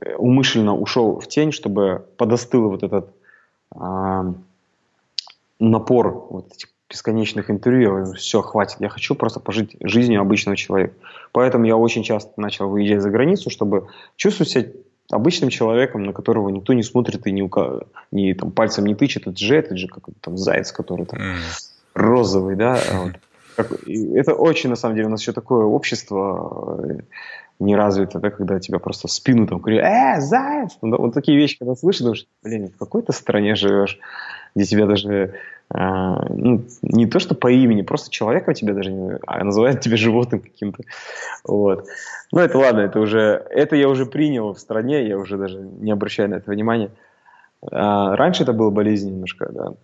[0.01, 3.12] Э, умышленно ушел в тень, чтобы подостыл вот этот
[3.73, 4.33] а,
[5.59, 7.97] напор вот этих бесконечных интервью.
[7.99, 10.95] Я говорю, все, хватит, я хочу просто пожить жизнью обычного человека.
[11.33, 14.73] Поэтому я очень часто начал выезжать за границу, чтобы чувствовать себя
[15.11, 17.48] обычным человеком, на которого никто не смотрит и ни,
[18.12, 19.26] ни там, пальцем не тычет.
[19.26, 21.36] Это же, это же какой-то там заяц, который там mm.
[21.94, 22.78] розовый, да.
[22.92, 23.12] Вот.
[24.14, 27.00] Это очень, на самом деле, у нас еще такое общество э,
[27.58, 30.78] не развито, да, когда тебя просто в спину там говорят, э, заяц!
[30.80, 33.98] Ну, вот такие вещи, когда слышишь, думаешь, блин, в какой-то стране живешь,
[34.54, 35.34] где тебя даже
[35.73, 40.41] ну, не то, что по имени, просто человеком тебя даже не а называют тебя животным
[40.41, 40.83] каким-то.
[41.45, 41.87] Вот.
[42.33, 45.93] Ну, это ладно, это уже, это я уже принял в стране, я уже даже не
[45.93, 46.91] обращаю на это внимания.
[47.71, 49.75] А, раньше это было болезнь немножко, да.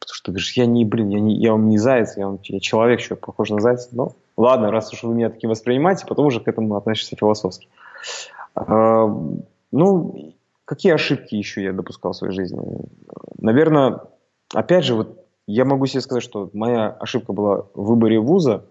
[0.00, 2.58] Потому что говоришь, я не, блин, я, не, я вам не заяц, я, вам, я
[2.58, 3.88] человек, что похож на зайца.
[3.92, 7.68] Но ладно, раз уж вы меня таким воспринимаете, потом уже к этому относишься философски.
[8.54, 9.06] А,
[9.70, 12.60] ну, какие ошибки еще я допускал в своей жизни?
[13.38, 14.00] Наверное,
[14.54, 18.64] опять же, вот я могу себе сказать, что моя ошибка была в выборе вуза,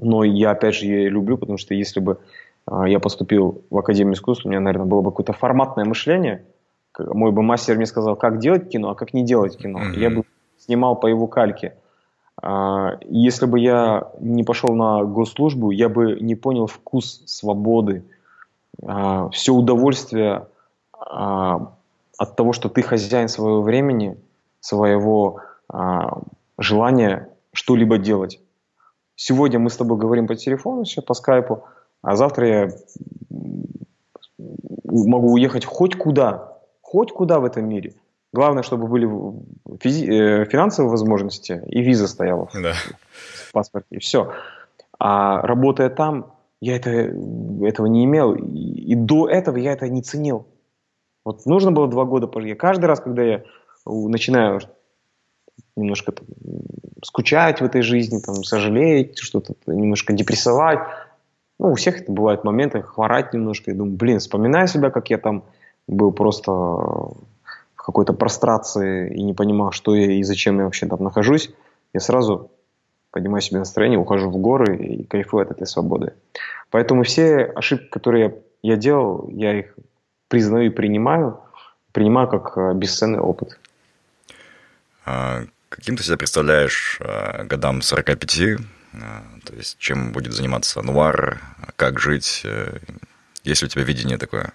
[0.00, 2.18] но я, опять же, ее люблю, потому что если бы
[2.66, 6.44] а, я поступил в Академию искусств, у меня, наверное, было бы какое-то форматное мышление.
[6.98, 9.80] Мой бы мастер мне сказал, как делать кино, а как не делать кино.
[9.80, 9.98] Mm-hmm.
[9.98, 10.24] Я бы
[10.58, 11.74] снимал по его кальке.
[12.42, 18.04] А, если бы я не пошел на госслужбу, я бы не понял вкус свободы,
[18.82, 20.46] а, все удовольствие
[22.16, 24.16] от того, что ты хозяин своего времени,
[24.64, 25.40] своего
[26.58, 28.40] желания что-либо делать.
[29.14, 31.64] Сегодня мы с тобой говорим по телефону, все по скайпу,
[32.02, 32.68] а завтра я
[34.88, 37.94] могу уехать хоть куда, хоть куда в этом мире.
[38.32, 39.06] Главное, чтобы были
[39.78, 42.72] физи- э, финансовые возможности и виза стояла да.
[43.48, 44.32] в паспорте, и все.
[44.98, 48.34] А работая там, я это, этого не имел.
[48.34, 50.46] И, и до этого я это не ценил.
[51.24, 52.50] Вот нужно было два года пожить.
[52.50, 53.44] Я каждый раз, когда я
[53.84, 54.60] начинаю
[55.76, 56.12] немножко
[57.02, 60.80] скучать в этой жизни, там, сожалеть, что-то немножко депрессовать,
[61.58, 65.18] ну, у всех это бывают моменты, хворать немножко, и думаю, блин, вспоминаю себя, как я
[65.18, 65.44] там
[65.86, 66.50] был просто
[67.76, 71.50] какой-то прострации и не понимал, что я и зачем я вообще там нахожусь,
[71.92, 72.50] я сразу
[73.10, 76.14] поднимаю себе настроение, ухожу в горы и кайфую от этой свободы.
[76.70, 78.24] Поэтому все ошибки, которые
[78.62, 79.76] я, я делал, я их
[80.28, 81.38] признаю и принимаю,
[81.92, 83.60] принимаю как э, бесценный опыт.
[85.04, 88.60] А каким ты себя представляешь а, годам 45?
[88.94, 91.40] А, то есть чем будет заниматься нуар,
[91.76, 92.42] как жить?
[92.44, 92.78] Э,
[93.42, 94.52] есть ли у тебя видение такое?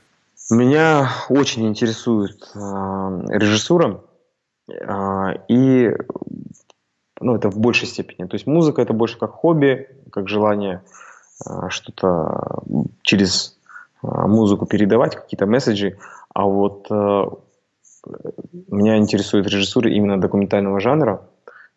[0.50, 4.02] Меня очень интересует режиссура.
[5.48, 5.92] И
[7.22, 8.28] ну, это в большей степени.
[8.28, 10.82] То есть музыка это больше как хобби, как желание
[11.70, 12.64] что-то
[13.04, 13.60] через
[14.02, 15.98] музыку передавать, какие-то месседжи.
[16.34, 17.24] А вот э,
[18.68, 21.22] меня интересует режиссура именно документального жанра.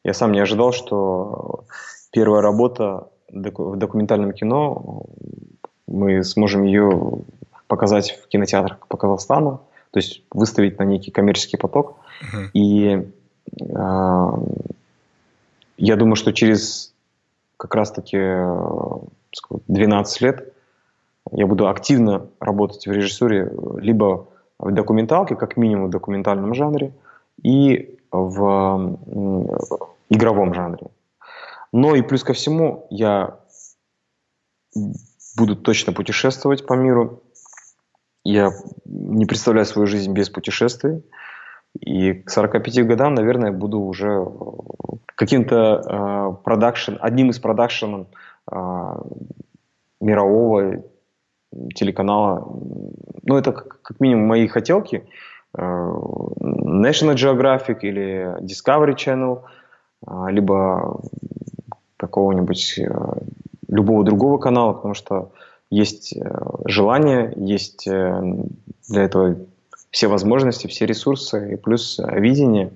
[0.04, 1.64] Я сам не ожидал, что
[2.10, 5.06] первая работа в документальном кино,
[5.86, 7.22] мы сможем ее
[7.66, 11.96] показать в кинотеатрах по Казахстану, то есть выставить на некий коммерческий поток.
[12.22, 12.50] Uh-huh.
[12.52, 13.08] И
[13.60, 14.30] э,
[15.78, 16.92] я думаю, что через
[17.56, 18.18] как раз-таки
[19.68, 20.52] 12 лет
[21.30, 24.26] я буду активно работать в режиссуре либо
[24.62, 26.92] в документалке, как минимум в документальном жанре,
[27.42, 28.98] и в
[30.08, 30.86] игровом жанре.
[31.72, 33.38] Но и плюс ко всему я
[35.36, 37.22] буду точно путешествовать по миру.
[38.24, 38.50] Я
[38.84, 41.02] не представляю свою жизнь без путешествий.
[41.80, 44.24] И к 45 годам, наверное, буду уже
[45.06, 48.06] каким-то продакшн, одним из продакшенов
[48.50, 48.54] э,
[50.00, 50.82] мирового
[51.74, 52.46] телеканала.
[53.22, 55.06] Ну, это как, минимум мои хотелки.
[55.56, 55.92] Э,
[56.82, 59.42] National Geographic или Discovery Channel,
[60.06, 61.00] э, либо
[61.96, 62.88] какого-нибудь э,
[63.68, 65.32] любого другого канала, потому что
[65.70, 66.20] есть э,
[66.66, 69.36] желание, есть для этого
[69.90, 72.72] все возможности, все ресурсы и плюс видение.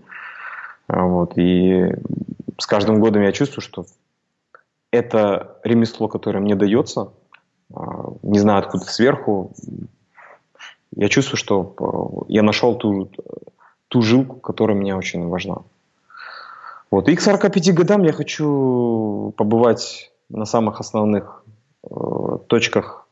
[0.88, 1.32] Вот.
[1.36, 1.92] И
[2.58, 3.86] с каждым годом я чувствую, что
[4.90, 7.08] это ремесло, которое мне дается,
[8.22, 9.52] не знаю откуда сверху,
[10.94, 13.10] я чувствую, что я нашел ту,
[13.88, 15.58] ту жилку, которая мне очень важна.
[16.90, 17.08] Вот.
[17.08, 21.44] И к 45 годам я хочу побывать на самых основных
[21.84, 21.88] э,
[22.46, 23.06] точках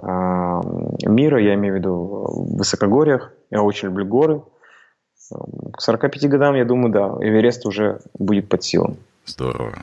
[0.00, 3.32] э, мира, я имею в виду в высокогорьях.
[3.50, 4.42] Я очень люблю горы.
[5.72, 8.96] К 45 годам, я думаю, да, Эверест уже будет под силам.
[9.24, 9.78] Здорово.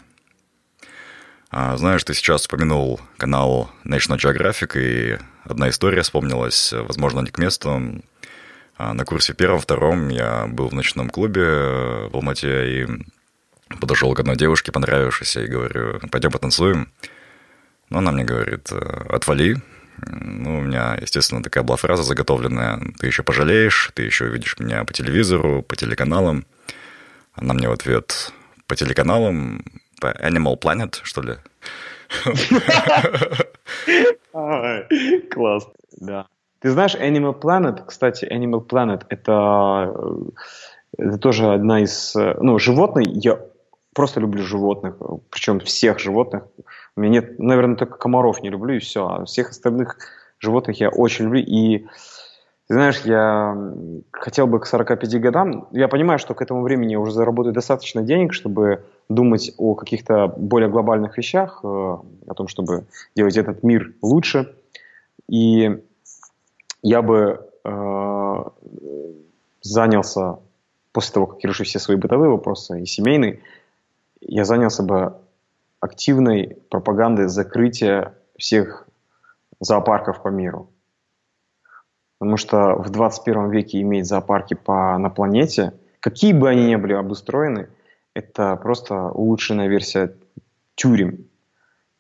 [1.52, 7.40] А, знаешь, ты сейчас упомянул канал National Geographic, и одна история вспомнилась, возможно, не к
[7.40, 8.04] месту.
[8.78, 12.88] А, на курсе первом-втором я был в ночном клубе в Алмате, и
[13.80, 16.92] подошел к одной девушке, понравившейся, и говорю, пойдем потанцуем.
[17.90, 19.58] Но она мне говорит, отвали.
[20.06, 22.80] Ну, у меня, естественно, такая была фраза заготовленная.
[23.00, 26.46] Ты еще пожалеешь, ты еще увидишь меня по телевизору, по телеканалам.
[27.34, 28.32] Она мне в ответ,
[28.68, 29.64] по телеканалам,
[30.02, 31.36] Animal Planet, что ли?
[35.32, 36.26] Класс, да.
[36.60, 39.94] Ты знаешь, Animal Planet, кстати, Animal Planet это,
[40.98, 43.08] это тоже одна из, ну, животных.
[43.08, 43.40] Я
[43.94, 44.96] просто люблю животных,
[45.30, 46.44] причем всех животных.
[46.96, 49.98] У меня нет, наверное, только комаров не люблю и все, а всех остальных
[50.40, 51.42] животных я очень люблю.
[51.42, 51.88] И
[52.68, 53.56] ты знаешь, я
[54.12, 58.02] хотел бы к 45 годам, я понимаю, что к этому времени я уже заработаю достаточно
[58.02, 62.86] денег, чтобы думать о каких-то более глобальных вещах, э, о том, чтобы
[63.16, 64.56] делать этот мир лучше.
[65.28, 65.84] И
[66.84, 68.44] я бы э,
[69.62, 70.40] занялся,
[70.92, 73.42] после того, как я решу все свои бытовые вопросы и семейные,
[74.22, 75.16] я занялся бы
[75.80, 78.88] активной пропагандой закрытия всех
[79.60, 80.70] зоопарков по миру.
[82.20, 86.94] Потому что в 21 веке иметь зоопарки по, на планете, какие бы они ни были
[86.94, 87.70] обустроены,
[88.14, 90.16] это просто улучшенная версия
[90.76, 91.26] тюрем.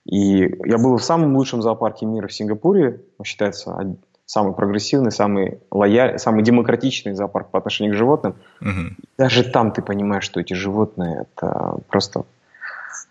[0.05, 3.95] И я был в самом лучшем зоопарке мира в Сингапуре, он считается
[4.26, 8.36] самый прогрессивный, самый лояльный, самый демократичный зоопарк по отношению к животным.
[8.62, 8.95] Угу.
[9.18, 12.26] Даже там ты понимаешь, что эти животные это просто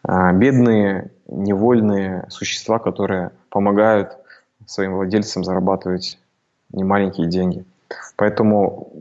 [0.07, 4.17] э, бедные, невольные существа, которые помогают
[4.67, 6.19] своим владельцам зарабатывать
[6.73, 7.65] немаленькие деньги.
[8.17, 8.93] Поэтому,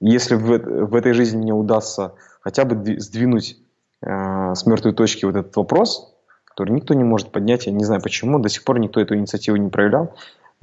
[0.00, 2.12] если в, в этой жизни мне удастся
[2.44, 3.56] хотя бы сдвинуть
[4.02, 6.14] э, с мертвой точки вот этот вопрос,
[6.44, 9.56] который никто не может поднять, я не знаю почему, до сих пор никто эту инициативу
[9.56, 10.14] не проявлял,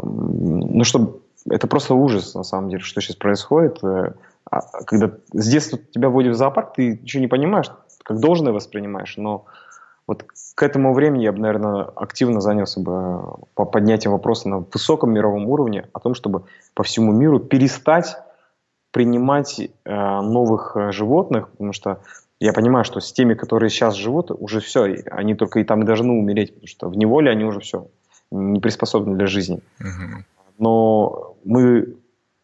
[0.01, 3.84] ну, чтобы это просто ужас, на самом деле, что сейчас происходит.
[3.84, 4.13] Э,
[4.49, 7.71] а, когда с детства тебя вводят в зоопарк, ты ничего не понимаешь,
[8.03, 9.45] как должное воспринимаешь, но
[10.05, 10.25] вот
[10.55, 13.21] к этому времени я бы, наверное, активно занялся бы э,
[13.55, 16.43] по поднятию вопроса на высоком мировом уровне о том, чтобы
[16.75, 18.17] по всему миру перестать
[18.91, 19.69] принимать э,
[20.21, 22.01] новых э, животных, потому что
[22.39, 25.85] я понимаю, что с теми, которые сейчас живут, уже все, они только и там и
[25.85, 27.87] должны умереть, потому что в неволе они уже все,
[28.31, 29.61] не приспособлены для жизни.
[29.79, 30.25] Угу.
[30.59, 31.95] Но мы,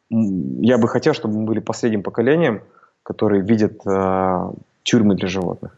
[0.10, 2.62] я бы хотел, чтобы мы были последним поколением,
[3.04, 4.52] которые видят э,
[4.84, 5.78] тюрьмы для животных.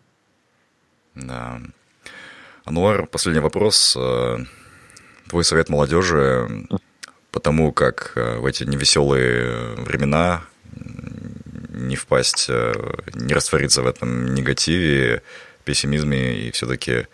[1.16, 1.60] Да.
[2.66, 3.98] Ануар, последний вопрос.
[4.00, 4.38] Э,
[5.30, 6.68] твой совет молодежи
[7.32, 10.42] по тому, как в эти невеселые времена
[11.88, 12.74] не впасть, э,
[13.16, 15.22] не раствориться в этом негативе,
[15.64, 17.08] пессимизме и все-таки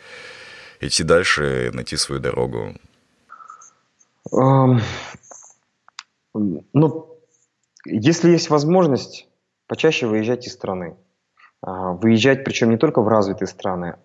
[0.80, 2.76] идти дальше, найти свою дорогу?
[4.32, 4.82] Um,
[6.74, 7.18] ну,
[7.86, 9.28] если есть возможность,
[9.68, 10.96] почаще выезжать из страны.
[11.62, 13.96] А, выезжать, причем не только в развитые страны,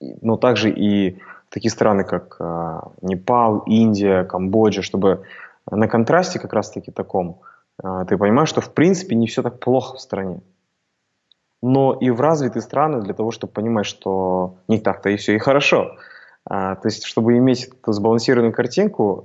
[0.00, 5.24] но также и в такие страны, как а, Непал, Индия, Камбоджа, чтобы
[5.70, 7.40] на контрасте как раз-таки таком
[7.80, 10.40] ты понимаешь, что в принципе не все так плохо в стране.
[11.62, 15.38] Но и в развитые страны для того, чтобы понимать, что не так-то и все и
[15.38, 15.96] хорошо.
[16.46, 19.24] То есть, чтобы иметь эту сбалансированную картинку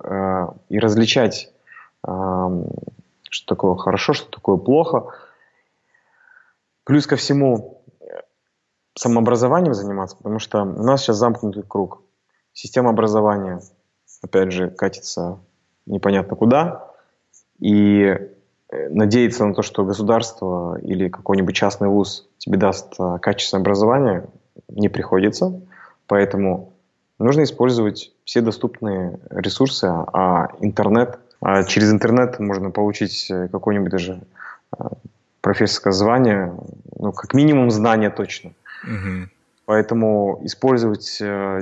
[0.70, 1.52] и различать,
[2.02, 5.08] что такое хорошо, что такое плохо–
[6.90, 7.84] Плюс ко всему
[8.96, 12.02] самообразованием заниматься, потому что у нас сейчас замкнутый круг.
[12.52, 13.62] Система образования,
[14.24, 15.40] опять же, катится
[15.86, 16.92] непонятно куда.
[17.60, 18.30] И э,
[18.72, 24.26] надеяться на то, что государство или какой-нибудь частный вуз тебе даст э, качественное образование,
[24.68, 25.60] не приходится.
[26.08, 26.74] Поэтому
[27.18, 34.22] нужно использовать все доступные ресурсы, а интернет, а через интернет можно получить э, какой-нибудь даже
[35.42, 36.54] профессорское звание,
[36.98, 38.52] ну, как минимум знания точно.
[38.84, 39.30] Угу.
[39.66, 41.62] Поэтому использовать э,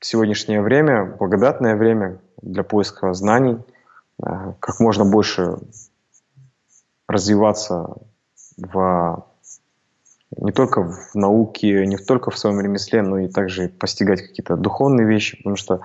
[0.00, 3.58] сегодняшнее время, благодатное время для поиска знаний,
[4.22, 5.58] э, как можно больше
[7.08, 7.96] развиваться
[8.56, 9.24] в
[10.36, 15.06] не только в науке, не только в своем ремесле, но и также постигать какие-то духовные
[15.06, 15.80] вещи, потому что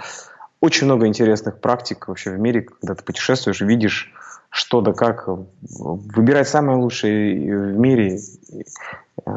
[0.59, 4.13] очень много интересных практик вообще в мире, когда ты путешествуешь, видишь
[4.53, 8.19] что да как, выбирать самое лучшее в мире,
[9.25, 9.31] э,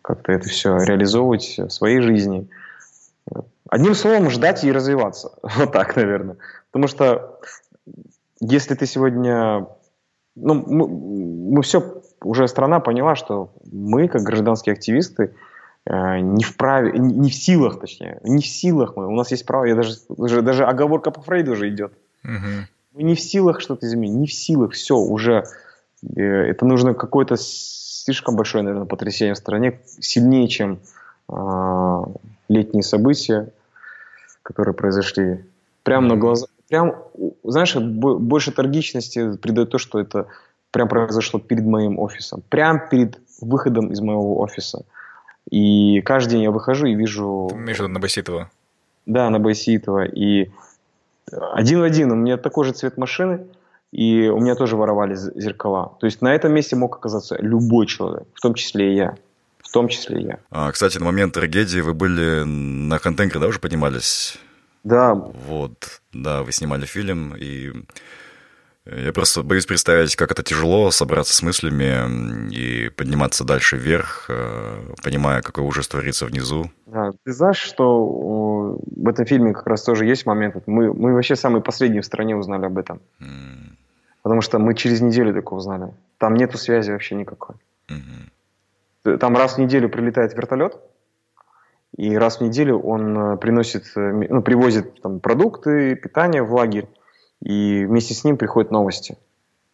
[0.00, 2.48] как-то это все реализовывать в своей жизни.
[3.68, 5.32] Одним словом, ждать и развиваться.
[5.42, 6.38] Вот так, наверное.
[6.70, 7.38] Потому что
[8.40, 9.66] если ты сегодня...
[10.36, 15.34] Ну, мы, мы все, уже страна поняла, что мы, как гражданские активисты,
[15.86, 19.06] э, не вправе, не в силах, точнее, не в силах мы.
[19.06, 21.92] У нас есть право, я даже, даже, даже оговорка по Фрейду уже идет.
[22.22, 22.66] Угу.
[22.94, 25.44] Мы не в силах что-то изменить, не в силах, все, уже
[26.02, 30.80] э, это нужно какое-то слишком большое, наверное, потрясение в стране, сильнее, чем
[31.28, 32.04] э,
[32.48, 33.48] летние события,
[34.42, 35.44] которые произошли.
[35.82, 36.94] Прямо на глаза, прям,
[37.44, 40.26] знаешь, больше трагичности придает то, что это
[40.70, 44.84] прям произошло перед моим офисом, прям перед выходом из моего офиса.
[45.50, 47.50] И каждый день я выхожу и вижу...
[47.54, 48.50] Между на Баситова.
[49.06, 50.04] Да, на Баситова.
[50.04, 50.50] И
[51.52, 53.46] один в один, у меня такой же цвет машины,
[53.92, 55.96] и у меня тоже воровали зеркала.
[56.00, 59.16] То есть на этом месте мог оказаться любой человек, в том числе и я.
[59.62, 60.38] В том числе и я.
[60.50, 64.38] А, кстати, на момент трагедии вы были на контейнере, да, уже поднимались?
[64.86, 65.14] Да.
[65.14, 67.72] Вот, да, вы снимали фильм, и
[68.84, 74.94] я просто боюсь представить, как это тяжело собраться с мыслями и подниматься дальше вверх, э,
[75.02, 76.70] понимая, какой ужас творится внизу.
[76.86, 80.54] Да, ты знаешь, что в этом фильме как раз тоже есть момент.
[80.66, 83.00] Мы, мы вообще самые последние в стране узнали об этом.
[83.20, 83.74] Mm.
[84.22, 85.92] Потому что мы через неделю только узнали.
[86.18, 87.56] Там нету связи вообще никакой.
[87.88, 89.18] Mm-hmm.
[89.18, 90.78] Там раз в неделю прилетает вертолет,
[91.96, 96.88] и раз в неделю он э, приносит, э, ну, привозит там, продукты, питание в лагерь
[97.40, 99.16] и вместе с ним приходят новости.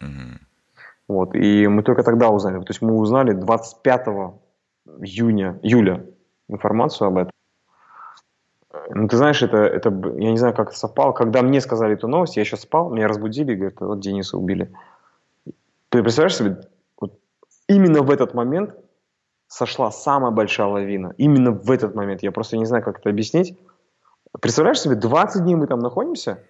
[0.01, 0.39] Mm-hmm.
[1.09, 2.59] Вот, и мы только тогда узнали.
[2.59, 4.07] То есть мы узнали 25
[5.01, 6.05] июня, июля
[6.47, 7.31] информацию об этом.
[8.89, 11.11] Ну, ты знаешь, это, это, я не знаю, как это совпало.
[11.11, 14.71] Когда мне сказали эту новость, я еще спал, меня разбудили и говорят, вот Дениса убили.
[15.89, 16.61] Ты представляешь себе,
[16.99, 17.19] вот
[17.67, 18.75] именно в этот момент
[19.53, 21.13] сошла самая большая лавина.
[21.17, 22.23] Именно в этот момент.
[22.23, 23.57] Я просто не знаю, как это объяснить.
[24.39, 26.39] Представляешь себе, 20 дней мы там находимся–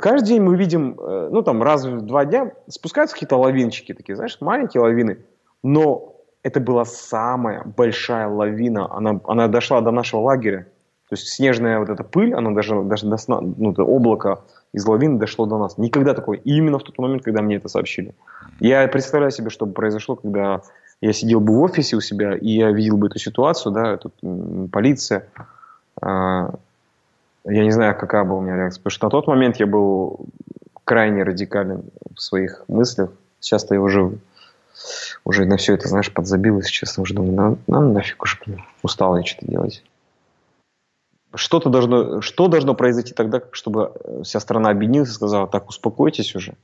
[0.00, 4.14] Каждый день мы видим, э, ну там раз в два дня спускаются какие-то лавинчики такие,
[4.14, 5.18] знаешь, маленькие лавины,
[5.62, 10.68] но это была самая большая лавина, она, она дошла до нашего лагеря.
[11.08, 14.86] То есть снежная вот эта пыль, она даже, даже до сна, ну, это облако из
[14.86, 15.76] лавины дошло до нас.
[15.76, 16.38] Никогда такое.
[16.38, 18.14] И именно в тот момент, когда мне это сообщили.
[18.60, 20.62] Я представляю себе, что произошло, когда
[21.02, 24.14] я сидел бы в офисе у себя, и я видел бы эту ситуацию, да, тут
[24.70, 25.28] полиция,
[26.00, 26.54] а,
[27.44, 30.20] я не знаю, какая была у меня реакция, потому что на тот момент я был
[30.84, 31.82] крайне радикален
[32.14, 33.10] в своих мыслях.
[33.40, 34.16] Сейчас-то я уже,
[35.24, 38.38] уже на все это, знаешь, подзабил, если честно, уже думаю, нам, нам нафиг уже
[38.82, 39.82] устал я что-то делать.
[41.34, 43.92] Что-то должно, что должно произойти тогда, чтобы
[44.22, 46.54] вся страна объединилась и сказала, так, успокойтесь уже.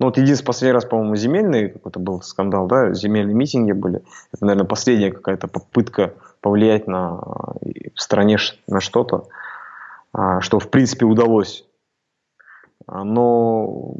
[0.00, 4.02] Ну вот единственный последний раз, по-моему, земельный какой-то был скандал, да, земельные митинги были.
[4.32, 7.20] Это, наверное, последняя какая-то попытка повлиять на
[7.94, 9.28] в стране на что-то.
[10.12, 11.66] А, что в принципе удалось.
[12.86, 13.94] А, но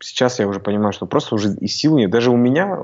[0.00, 2.10] сейчас я уже понимаю, что просто уже и сил нет.
[2.10, 2.78] Даже у меня,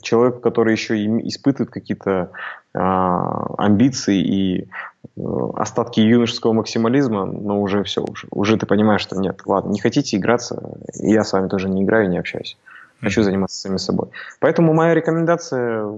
[0.00, 0.96] человеку, который еще
[1.26, 2.30] испытывает какие-то
[2.74, 5.20] э, амбиции и э,
[5.56, 10.16] остатки юношеского максимализма, но уже все, уже, уже ты понимаешь, что нет, ладно, не хотите
[10.16, 12.56] играться, я с вами тоже не играю, не общаюсь.
[13.00, 14.10] Хочу заниматься самим собой.
[14.38, 15.88] Поэтому моя рекомендация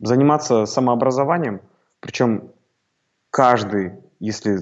[0.00, 1.60] заниматься самообразованием,
[2.00, 2.50] причем
[3.30, 4.60] каждый, если,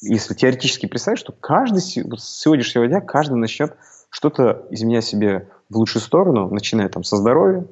[0.00, 3.76] если теоретически представить, что каждый с сегодняшнего дня каждый начнет
[4.08, 7.64] что-то изменять себе в лучшую сторону, начиная там со здоровья,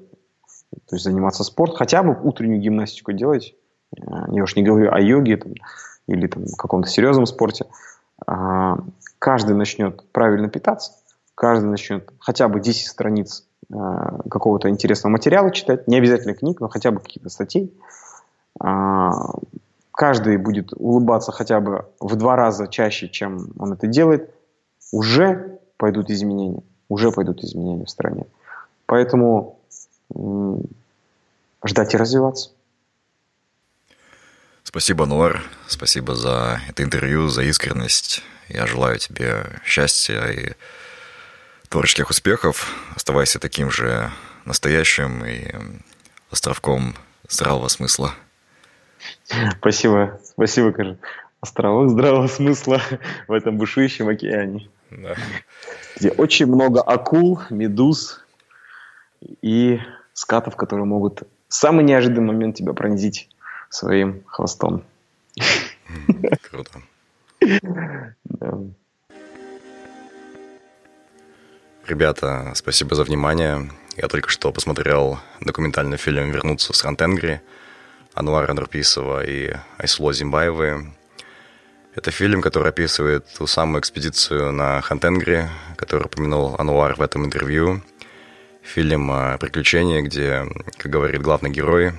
[0.87, 3.55] то есть заниматься спортом, хотя бы утреннюю гимнастику делать.
[4.29, 5.55] Я уж не говорю о йоге там,
[6.07, 7.67] или там, каком-то серьезном спорте.
[8.27, 8.79] А,
[9.19, 10.93] каждый начнет правильно питаться,
[11.35, 16.69] каждый начнет хотя бы 10 страниц а, какого-то интересного материала читать, не обязательно книг, но
[16.69, 17.73] хотя бы какие-то статей.
[18.61, 19.13] А,
[19.93, 24.35] каждый будет улыбаться хотя бы в два раза чаще, чем он это делает,
[24.93, 26.63] уже пойдут изменения.
[26.89, 28.27] Уже пойдут изменения в стране.
[28.87, 29.59] Поэтому
[31.65, 32.51] ждать и развиваться.
[34.63, 35.43] Спасибо, Нуар.
[35.67, 38.23] Спасибо за это интервью, за искренность.
[38.49, 40.53] Я желаю тебе счастья и
[41.69, 42.75] творческих успехов.
[42.95, 44.11] Оставайся таким же
[44.45, 45.55] настоящим и
[46.31, 46.95] островком
[47.29, 48.15] здравого смысла.
[49.59, 50.21] Спасибо.
[50.25, 50.99] Спасибо, Кажи.
[51.41, 52.81] Островок здравого смысла
[53.29, 54.69] в этом бушующем океане.
[54.91, 55.15] Да.
[55.97, 58.25] Где очень много акул, медуз
[59.43, 59.81] и
[60.13, 63.29] скатов, которые могут в самый неожиданный момент тебя пронзить
[63.71, 64.83] своим хвостом.
[66.51, 66.83] Круто.
[68.25, 68.59] Да.
[71.87, 73.71] Ребята, спасибо за внимание.
[73.97, 77.41] Я только что посмотрел документальный фильм «Вернуться с Рантенгри»
[78.15, 80.93] Ануара Нурписова и Айсло Зимбаевой.
[81.99, 87.83] Это фильм, который описывает ту самую экспедицию на Хантенгри, которую упомянул Ануар в этом интервью.
[88.63, 90.47] Фильм о приключении, где,
[90.77, 91.95] как говорит главный герой,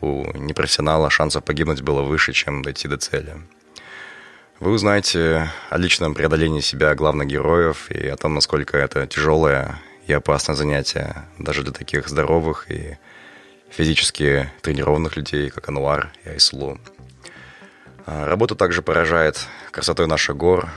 [0.00, 3.38] у непрофессионала шансов погибнуть было выше, чем дойти до цели.
[4.60, 10.12] Вы узнаете о личном преодолении себя главных героев и о том, насколько это тяжелое и
[10.12, 12.98] опасное занятие даже для таких здоровых и
[13.68, 16.78] физически тренированных людей, как Ануар и Айслу.
[18.06, 20.68] А, работа также поражает красотой наших гор,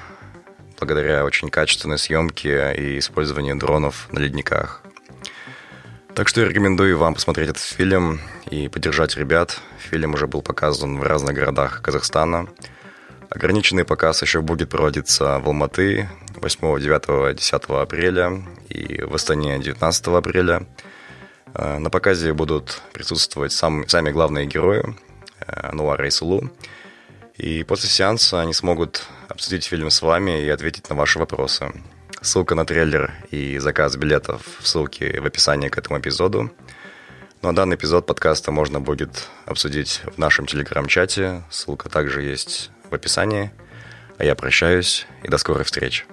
[0.79, 4.81] благодаря очень качественной съемке и использованию дронов на ледниках.
[6.13, 8.19] Так что я рекомендую вам посмотреть этот фильм
[8.49, 9.59] и поддержать ребят.
[9.79, 12.47] Фильм уже был показан в разных городах Казахстана.
[13.29, 20.07] Ограниченный показ еще будет проводиться в Алматы 8, 9, 10 апреля и в Астане 19
[20.07, 20.67] апреля.
[21.53, 24.83] А, на показе будут присутствовать сам, сами главные герои
[25.39, 26.51] э, Ануар и Сулу–
[27.37, 31.71] и после сеанса они смогут обсудить фильм с вами и ответить на ваши вопросы.
[32.21, 36.51] Ссылка на трейлер и заказ билетов в ссылке в описании к этому эпизоду.
[37.41, 41.43] Ну а данный эпизод подкаста можно будет обсудить в нашем телеграм-чате.
[41.49, 43.51] Ссылка также есть в описании.
[44.17, 46.05] А я прощаюсь и до скорой встречи.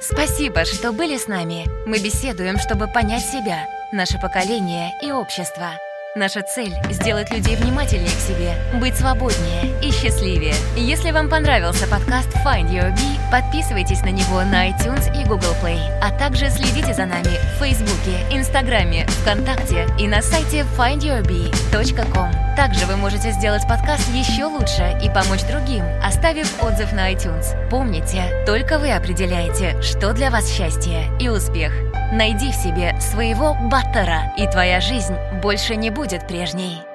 [0.00, 1.66] Спасибо, что были с нами.
[1.86, 5.72] Мы беседуем, чтобы понять себя, наше поколение и общество–
[6.14, 10.52] Наша цель– сделать людей внимательнее к себе, быть свободнее и счастливее.
[10.76, 15.80] Если вам понравился подкаст Find Your Bee, подписывайтесь на него на iTunes и Google Play,
[16.02, 22.56] а также следите за нами в Фейсбуке, Инстаграме, ВКонтакте и на сайте findyourbee.com.
[22.56, 27.46] Также вы можете сделать подкаст еще лучше и помочь другим, оставив отзыв на iTunes.
[27.70, 31.72] Помните, только вы определяете, что для вас счастье и успех.
[32.12, 36.91] Найди в себе своего баттера, и твоя жизнь больше не будет прежней.